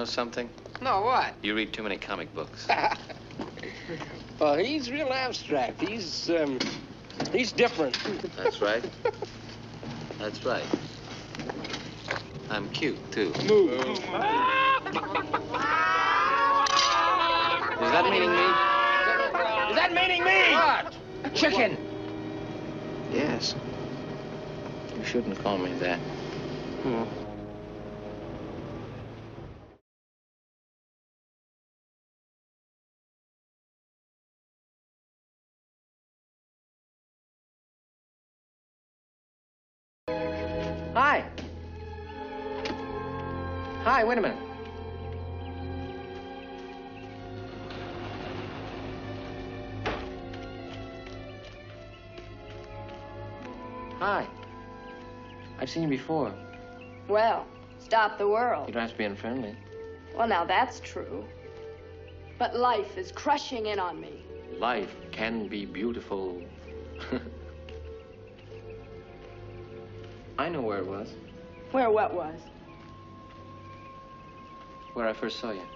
Know 0.00 0.06
something? 0.06 0.48
No, 0.80 1.02
what? 1.02 1.34
You 1.42 1.54
read 1.54 1.74
too 1.74 1.82
many 1.82 1.96
comic 1.96 2.34
books. 2.34 2.66
Well, 4.38 4.56
he's 4.56 4.90
real 4.90 5.12
abstract. 5.12 5.82
He's, 5.82 6.30
um, 6.30 6.58
he's 7.30 7.52
different. 7.52 7.98
That's 8.36 8.62
right. 8.62 8.82
That's 10.18 10.42
right. 10.46 10.64
I'm 12.48 12.70
cute, 12.70 12.96
too. 13.12 13.34
Move. 13.46 13.72
Is 13.72 14.00
that 17.92 18.06
meaning 18.08 18.30
me? 18.30 18.46
Is 19.68 19.76
that 19.76 19.92
meaning 19.92 20.24
me? 20.24 20.54
What? 20.54 21.34
Chicken. 21.34 21.76
Yes. 23.12 23.54
You 24.96 25.04
shouldn't 25.04 25.38
call 25.42 25.58
me 25.58 25.74
that. 25.74 25.98
Hmm. 25.98 27.19
Hi. 41.00 41.24
Hi, 43.84 44.04
wait 44.04 44.18
a 44.18 44.20
minute. 44.20 44.36
Hi. 53.98 54.26
I've 55.58 55.70
seen 55.70 55.84
you 55.84 55.88
before. 55.88 56.34
Well, 57.08 57.46
stop 57.78 58.18
the 58.18 58.28
world. 58.28 58.68
You 58.68 58.74
don't 58.74 58.82
have 58.82 58.90
to 58.90 58.98
be 58.98 59.04
unfriendly. 59.04 59.56
Well, 60.14 60.28
now 60.28 60.44
that's 60.44 60.80
true. 60.80 61.24
But 62.38 62.54
life 62.54 62.98
is 62.98 63.10
crushing 63.10 63.64
in 63.64 63.78
on 63.78 63.98
me. 63.98 64.22
Life 64.58 64.94
can 65.12 65.48
be 65.48 65.64
beautiful. 65.64 66.42
I 70.40 70.48
know 70.48 70.62
where 70.62 70.78
it 70.78 70.86
was, 70.86 71.12
Where 71.70 71.90
what 71.90 72.14
was? 72.14 72.40
where 74.94 75.06
I 75.06 75.12
first 75.12 75.38
saw 75.38 75.50
you. 75.50 75.66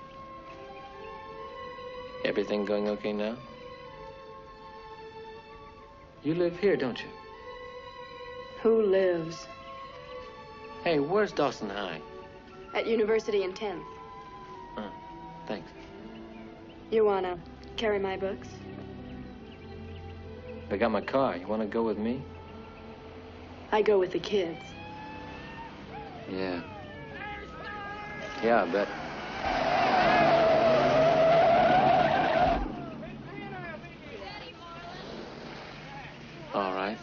Everything 2.24 2.64
going 2.64 2.88
okay 2.88 3.12
now? 3.12 3.37
You 6.22 6.35
live 6.35 6.59
here, 6.59 6.77
don't 6.77 6.98
you? 6.98 7.09
Who 8.62 8.87
lives? 8.87 9.46
Hey, 10.83 10.98
where's 10.98 11.31
Dawson 11.33 11.68
High? 11.68 12.00
At 12.72 12.87
University 12.87 13.42
in 13.42 13.53
10th. 13.53 13.85
Oh, 14.79 14.90
thanks. 15.46 15.70
You 16.90 17.05
wanna 17.05 17.38
carry 17.77 17.98
my 17.98 18.16
books? 18.16 18.48
I 20.70 20.79
got 20.79 20.90
my 20.90 21.03
car. 21.03 21.37
You 21.37 21.46
want 21.46 21.61
to 21.61 21.68
go 21.68 21.83
with 21.83 21.98
me? 21.98 22.24
I 23.74 23.82
go 23.82 23.98
with 23.98 24.12
the 24.12 24.20
kids. 24.20 24.56
Yeah. 26.30 26.60
Yeah, 28.40 28.62
I 28.62 28.66
bet. 28.66 28.88
All 36.54 36.72
right. 36.72 36.96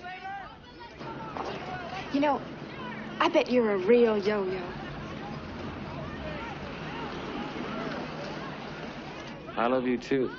You 2.13 2.21
know, 2.21 2.41
I 3.19 3.27
bet 3.27 3.51
you're 3.51 3.73
a 3.73 3.77
real 3.77 4.17
yo-yo. 4.17 4.63
I 9.57 9.67
love 9.67 9.86
you 9.86 9.97
too. 9.97 10.31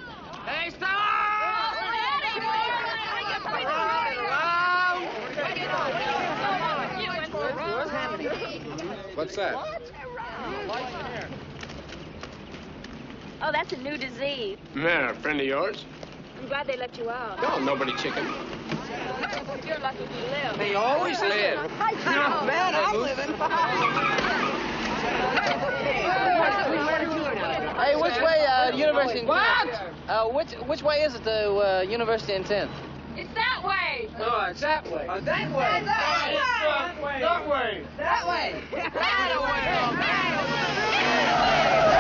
What's 9.22 9.37
that? 9.37 9.54
Oh, 13.40 13.52
that's 13.52 13.72
a 13.72 13.76
new 13.76 13.96
disease. 13.96 14.58
Man, 14.74 15.11
a 15.11 15.14
friend 15.14 15.40
of 15.40 15.46
yours? 15.46 15.85
I'm 16.40 16.48
glad 16.48 16.66
they 16.66 16.76
let 16.76 16.98
you 16.98 17.08
out. 17.08 17.38
Oh, 17.40 17.62
nobody 17.64 17.92
chicken. 17.92 18.26
You're 19.64 19.78
lucky 19.78 19.98
to 19.98 20.14
live. 20.28 20.58
They 20.58 20.74
always 20.74 21.20
live. 21.20 21.70
Man, 21.70 22.74
I'm 22.74 23.00
living. 23.00 23.32
Hey, 27.78 27.94
which 27.94 28.16
way, 28.16 28.44
uh, 28.44 28.76
university? 28.76 29.24
What? 29.24 29.82
Uh, 30.08 30.24
which 30.30 30.50
which 30.66 30.82
way 30.82 31.02
is 31.02 31.14
it 31.14 31.22
to 31.22 31.50
uh, 31.58 31.80
university 31.88 32.32
in 32.32 32.42
10th? 32.42 32.70
It's 33.16 33.32
that 33.35 33.51
way. 34.18 34.25
Oh, 34.25 34.46
it's 34.51 34.61
that 34.61 34.90
way. 34.90 35.07
Uh, 35.09 35.20
that 35.20 35.51
way. 35.51 35.85
That 35.85 37.03
way. 37.03 37.20
That 37.20 37.48
way. 37.48 37.85
That 37.96 38.27
way. 38.29 38.62
I'm 38.75 40.37
going 40.37 40.62
to 40.77 41.87
the 41.87 41.91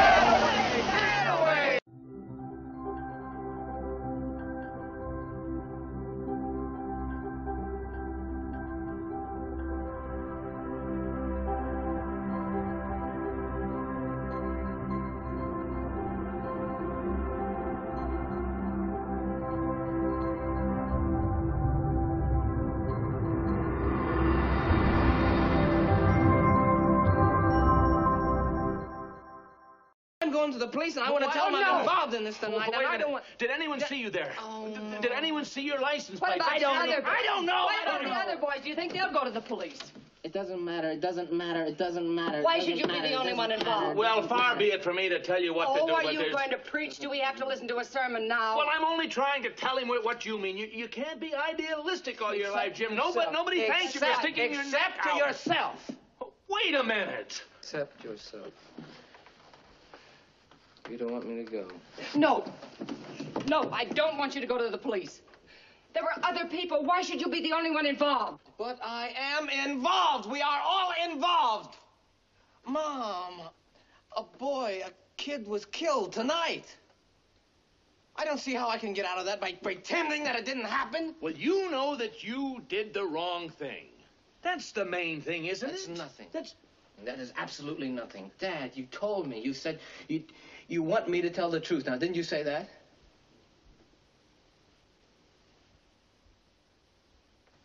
police 30.72 30.96
and 30.96 31.04
I 31.04 31.10
want 31.10 31.24
to 31.24 31.30
tell 31.30 31.46
them 31.46 31.56
oh, 31.56 31.62
I'm 31.62 31.80
involved 31.80 32.14
in 32.14 32.24
this 32.24 32.40
Well, 32.40 32.52
tonight. 32.52 32.68
wait 32.70 32.76
and 32.78 32.86
a 32.86 32.88
I 32.88 32.96
don't 32.98 33.12
want. 33.12 33.24
Did 33.38 33.50
anyone 33.50 33.80
see 33.80 34.00
you 34.00 34.10
there? 34.10 34.32
Oh. 34.40 34.68
Did, 34.68 35.02
did 35.02 35.12
anyone 35.12 35.44
see 35.44 35.62
your 35.62 35.80
license 35.80 36.20
What 36.20 36.30
plate? 36.30 36.40
about 36.40 36.52
I 36.52 36.58
don't 36.58 36.76
other? 36.76 36.86
know. 37.02 37.08
I 37.08 37.22
don't 37.22 37.46
know. 37.46 37.64
What 37.64 37.74
I 37.74 37.82
about 37.82 38.00
don't 38.00 38.08
the 38.08 38.14
know. 38.14 38.20
other 38.32 38.40
boys? 38.40 38.62
Do 38.62 38.68
you 38.68 38.74
think 38.74 38.92
they'll 38.92 39.12
go 39.12 39.24
to 39.24 39.30
the 39.30 39.40
police? 39.40 39.80
It 40.24 40.32
doesn't 40.32 40.64
matter. 40.64 40.88
It 40.88 41.00
doesn't 41.00 41.32
matter. 41.32 41.64
It 41.64 41.76
doesn't 41.78 42.14
matter. 42.14 42.42
Why 42.42 42.58
doesn't 42.58 42.70
should 42.70 42.78
you 42.78 42.86
be 42.86 43.00
the 43.00 43.14
only 43.14 43.34
one 43.34 43.50
involved? 43.50 43.96
Well, 43.96 44.22
far 44.28 44.54
be 44.54 44.66
it 44.66 44.84
from 44.84 44.94
me 44.96 45.08
to 45.08 45.18
tell 45.18 45.40
you 45.42 45.52
what 45.52 45.66
oh, 45.68 45.74
to 45.74 45.80
do, 45.86 45.92
Oh, 45.92 45.94
are 45.96 46.12
you 46.12 46.20
there's... 46.20 46.32
going 46.32 46.50
to 46.50 46.58
preach? 46.58 47.00
Do 47.00 47.10
we 47.10 47.18
have 47.18 47.34
to 47.36 47.46
listen 47.46 47.66
to 47.68 47.78
a 47.78 47.84
sermon 47.84 48.28
now? 48.28 48.56
Well, 48.56 48.68
I'm 48.72 48.84
only 48.84 49.08
trying 49.08 49.42
to 49.42 49.50
tell 49.50 49.76
him 49.76 49.88
what, 49.88 50.04
what 50.04 50.24
you 50.24 50.38
mean. 50.38 50.56
You, 50.56 50.68
you 50.72 50.86
can't 50.86 51.18
be 51.18 51.34
idealistic 51.34 52.22
all 52.22 52.32
your 52.34 52.50
Except 52.50 52.56
life, 52.56 52.74
Jim. 52.74 52.94
Nobody, 52.94 53.18
yourself. 53.18 53.32
nobody 53.32 53.66
thanks 53.66 53.94
you 53.96 54.00
for 54.00 54.14
sticking 54.20 54.52
your 54.52 54.62
neck 54.62 54.72
except 54.72 55.02
to 55.02 55.08
out. 55.10 55.18
yourself. 55.18 55.90
Wait 56.48 56.74
a 56.76 56.84
minute. 56.84 57.42
Accept 57.58 58.04
yourself. 58.04 58.52
You 60.90 60.98
don't 60.98 61.12
want 61.12 61.28
me 61.28 61.44
to 61.44 61.50
go. 61.50 61.68
No. 62.14 62.44
No, 63.46 63.70
I 63.72 63.84
don't 63.84 64.18
want 64.18 64.34
you 64.34 64.40
to 64.40 64.46
go 64.46 64.58
to 64.58 64.68
the 64.68 64.78
police. 64.78 65.22
There 65.94 66.02
were 66.02 66.24
other 66.24 66.46
people. 66.46 66.84
Why 66.84 67.02
should 67.02 67.20
you 67.20 67.28
be 67.28 67.42
the 67.42 67.52
only 67.52 67.70
one 67.70 67.86
involved? 67.86 68.40
But 68.58 68.78
I 68.82 69.12
am 69.16 69.48
involved. 69.48 70.30
We 70.30 70.40
are 70.42 70.60
all 70.64 70.92
involved. 71.10 71.76
Mom, 72.66 73.42
a 74.16 74.22
boy, 74.38 74.82
a 74.86 74.90
kid 75.16 75.46
was 75.46 75.64
killed 75.66 76.12
tonight. 76.12 76.76
I 78.16 78.24
don't 78.24 78.38
see 78.40 78.54
how 78.54 78.68
I 78.68 78.78
can 78.78 78.92
get 78.92 79.06
out 79.06 79.18
of 79.18 79.24
that 79.26 79.40
by 79.40 79.52
pretending 79.52 80.24
that 80.24 80.36
it 80.36 80.44
didn't 80.44 80.66
happen. 80.66 81.14
Well, 81.20 81.32
you 81.32 81.70
know 81.70 81.96
that 81.96 82.22
you 82.22 82.62
did 82.68 82.92
the 82.92 83.04
wrong 83.04 83.48
thing. 83.48 83.86
That's 84.42 84.72
the 84.72 84.84
main 84.84 85.20
thing, 85.20 85.46
isn't 85.46 85.68
That's 85.68 85.86
it? 85.86 85.96
nothing. 85.96 86.26
That's 86.32 86.54
That 87.04 87.18
is 87.18 87.32
absolutely 87.36 87.88
nothing. 87.88 88.30
Dad, 88.38 88.72
you 88.74 88.86
told 88.86 89.26
me. 89.26 89.40
You 89.40 89.52
said 89.52 89.80
you 90.08 90.22
you 90.68 90.82
want 90.82 91.08
me 91.08 91.20
to 91.22 91.30
tell 91.30 91.50
the 91.50 91.60
truth. 91.60 91.86
Now, 91.86 91.96
didn't 91.96 92.16
you 92.16 92.22
say 92.22 92.42
that? 92.42 92.68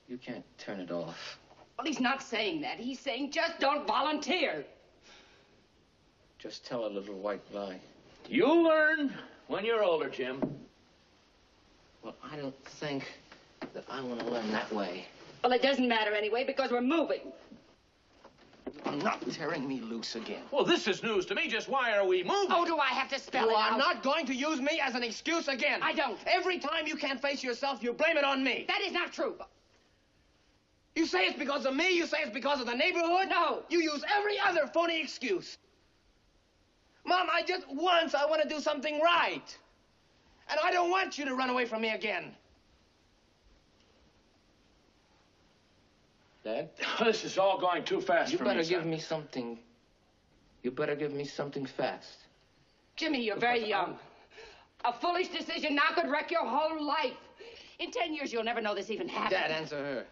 You 0.07 0.17
can't 0.17 0.45
turn 0.57 0.79
it 0.79 0.91
off. 0.91 1.37
Well, 1.77 1.85
he's 1.85 1.99
not 1.99 2.23
saying 2.23 2.61
that. 2.61 2.79
He's 2.79 2.99
saying 2.99 3.31
just 3.31 3.59
don't 3.59 3.85
volunteer. 3.85 4.65
Just 6.39 6.65
tell 6.65 6.85
a 6.85 6.87
little 6.87 7.15
white 7.15 7.41
lie. 7.53 7.79
You'll 8.29 8.63
learn 8.63 9.13
when 9.47 9.65
you're 9.65 9.83
older, 9.83 10.09
Jim. 10.09 10.41
Well, 12.03 12.15
I 12.23 12.37
don't 12.37 12.55
think 12.65 13.05
that 13.73 13.83
I 13.89 14.01
want 14.01 14.19
to 14.21 14.25
learn 14.27 14.49
that 14.51 14.71
way. 14.71 15.05
Well, 15.43 15.51
it 15.51 15.61
doesn't 15.61 15.87
matter 15.87 16.13
anyway 16.13 16.43
because 16.45 16.71
we're 16.71 16.81
moving. 16.81 17.21
I'm 18.87 18.99
not 18.99 19.29
tearing 19.31 19.67
me 19.67 19.81
loose 19.81 20.15
again. 20.15 20.43
Well, 20.51 20.63
this 20.63 20.87
is 20.87 21.03
news 21.03 21.25
to 21.27 21.35
me. 21.35 21.47
Just 21.49 21.67
why 21.67 21.95
are 21.97 22.05
we 22.05 22.23
moving? 22.23 22.47
Oh, 22.51 22.65
do 22.65 22.77
I 22.77 22.87
have 22.87 23.09
to 23.09 23.19
spell 23.19 23.49
it? 23.49 23.55
out? 23.55 23.71
You 23.71 23.75
are 23.75 23.77
not 23.77 24.01
going 24.01 24.25
to 24.27 24.33
use 24.33 24.61
me 24.61 24.79
as 24.81 24.95
an 24.95 25.03
excuse 25.03 25.47
again. 25.47 25.81
I 25.83 25.93
don't. 25.93 26.17
Every 26.25 26.57
time 26.57 26.87
you 26.87 26.95
can't 26.95 27.21
face 27.21 27.43
yourself, 27.43 27.83
you 27.83 27.93
blame 27.93 28.17
it 28.17 28.23
on 28.23 28.43
me. 28.43 28.65
That 28.67 28.81
is 28.81 28.93
not 28.93 29.11
true. 29.11 29.35
You 30.95 31.05
say 31.05 31.25
it's 31.25 31.37
because 31.37 31.65
of 31.65 31.75
me. 31.75 31.95
You 31.95 32.07
say 32.07 32.19
it's 32.21 32.33
because 32.33 32.59
of 32.59 32.65
the 32.65 32.75
neighborhood. 32.75 33.27
No. 33.29 33.63
You 33.69 33.81
use 33.81 34.03
every 34.17 34.39
other 34.39 34.67
phony 34.67 35.01
excuse. 35.01 35.57
Mom, 37.05 37.27
I 37.31 37.43
just 37.43 37.65
once 37.69 38.15
I 38.15 38.25
want 38.25 38.41
to 38.41 38.49
do 38.49 38.59
something 38.59 38.99
right. 39.01 39.57
And 40.49 40.59
I 40.63 40.71
don't 40.71 40.89
want 40.89 41.17
you 41.17 41.25
to 41.25 41.35
run 41.35 41.49
away 41.49 41.65
from 41.65 41.81
me 41.81 41.89
again. 41.89 42.35
Dad, 46.47 46.69
This 47.03 47.25
is 47.25 47.37
all 47.37 47.59
going 47.59 47.83
too 47.83 47.99
fast 47.99 48.31
you 48.31 48.37
for 48.37 48.45
better 48.45 48.63
give 48.63 48.81
son. 48.81 48.89
me 48.89 48.99
something. 48.99 49.59
You 50.63 50.71
better 50.71 50.95
give 50.95 51.11
me 51.11 51.25
something 51.25 51.65
fast. 51.65 52.17
Jimmy, 52.95 53.21
you're 53.21 53.39
very 53.39 53.67
young. 53.67 53.97
A 54.85 54.93
foolish 54.93 55.27
decision 55.27 55.75
now 55.75 55.93
could 55.93 56.09
wreck 56.09 56.31
your 56.31 56.45
whole 56.45 56.81
life. 56.85 57.17
In 57.79 57.91
ten 57.91 58.13
years, 58.13 58.31
you'll 58.31 58.45
never 58.45 58.61
know 58.61 58.73
this 58.73 58.89
even 58.89 59.09
happened. 59.09 59.31
Dad, 59.31 59.51
answer 59.51 59.77
her. 59.77 60.05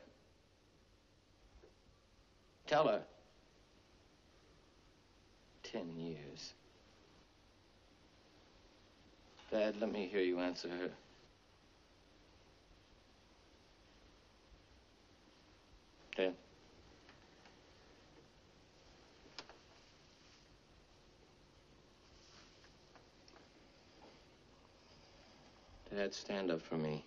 Tell 2.68 2.88
her. 2.88 3.02
Ten 5.64 5.96
years. 5.98 6.54
Dad, 9.52 9.78
let 9.80 9.90
me 9.92 10.08
hear 10.12 10.22
you 10.22 10.40
answer 10.40 10.68
her. 10.68 10.90
Dad. 16.16 16.34
Stand 26.14 26.52
up 26.52 26.62
for 26.62 26.78
me. 26.78 27.06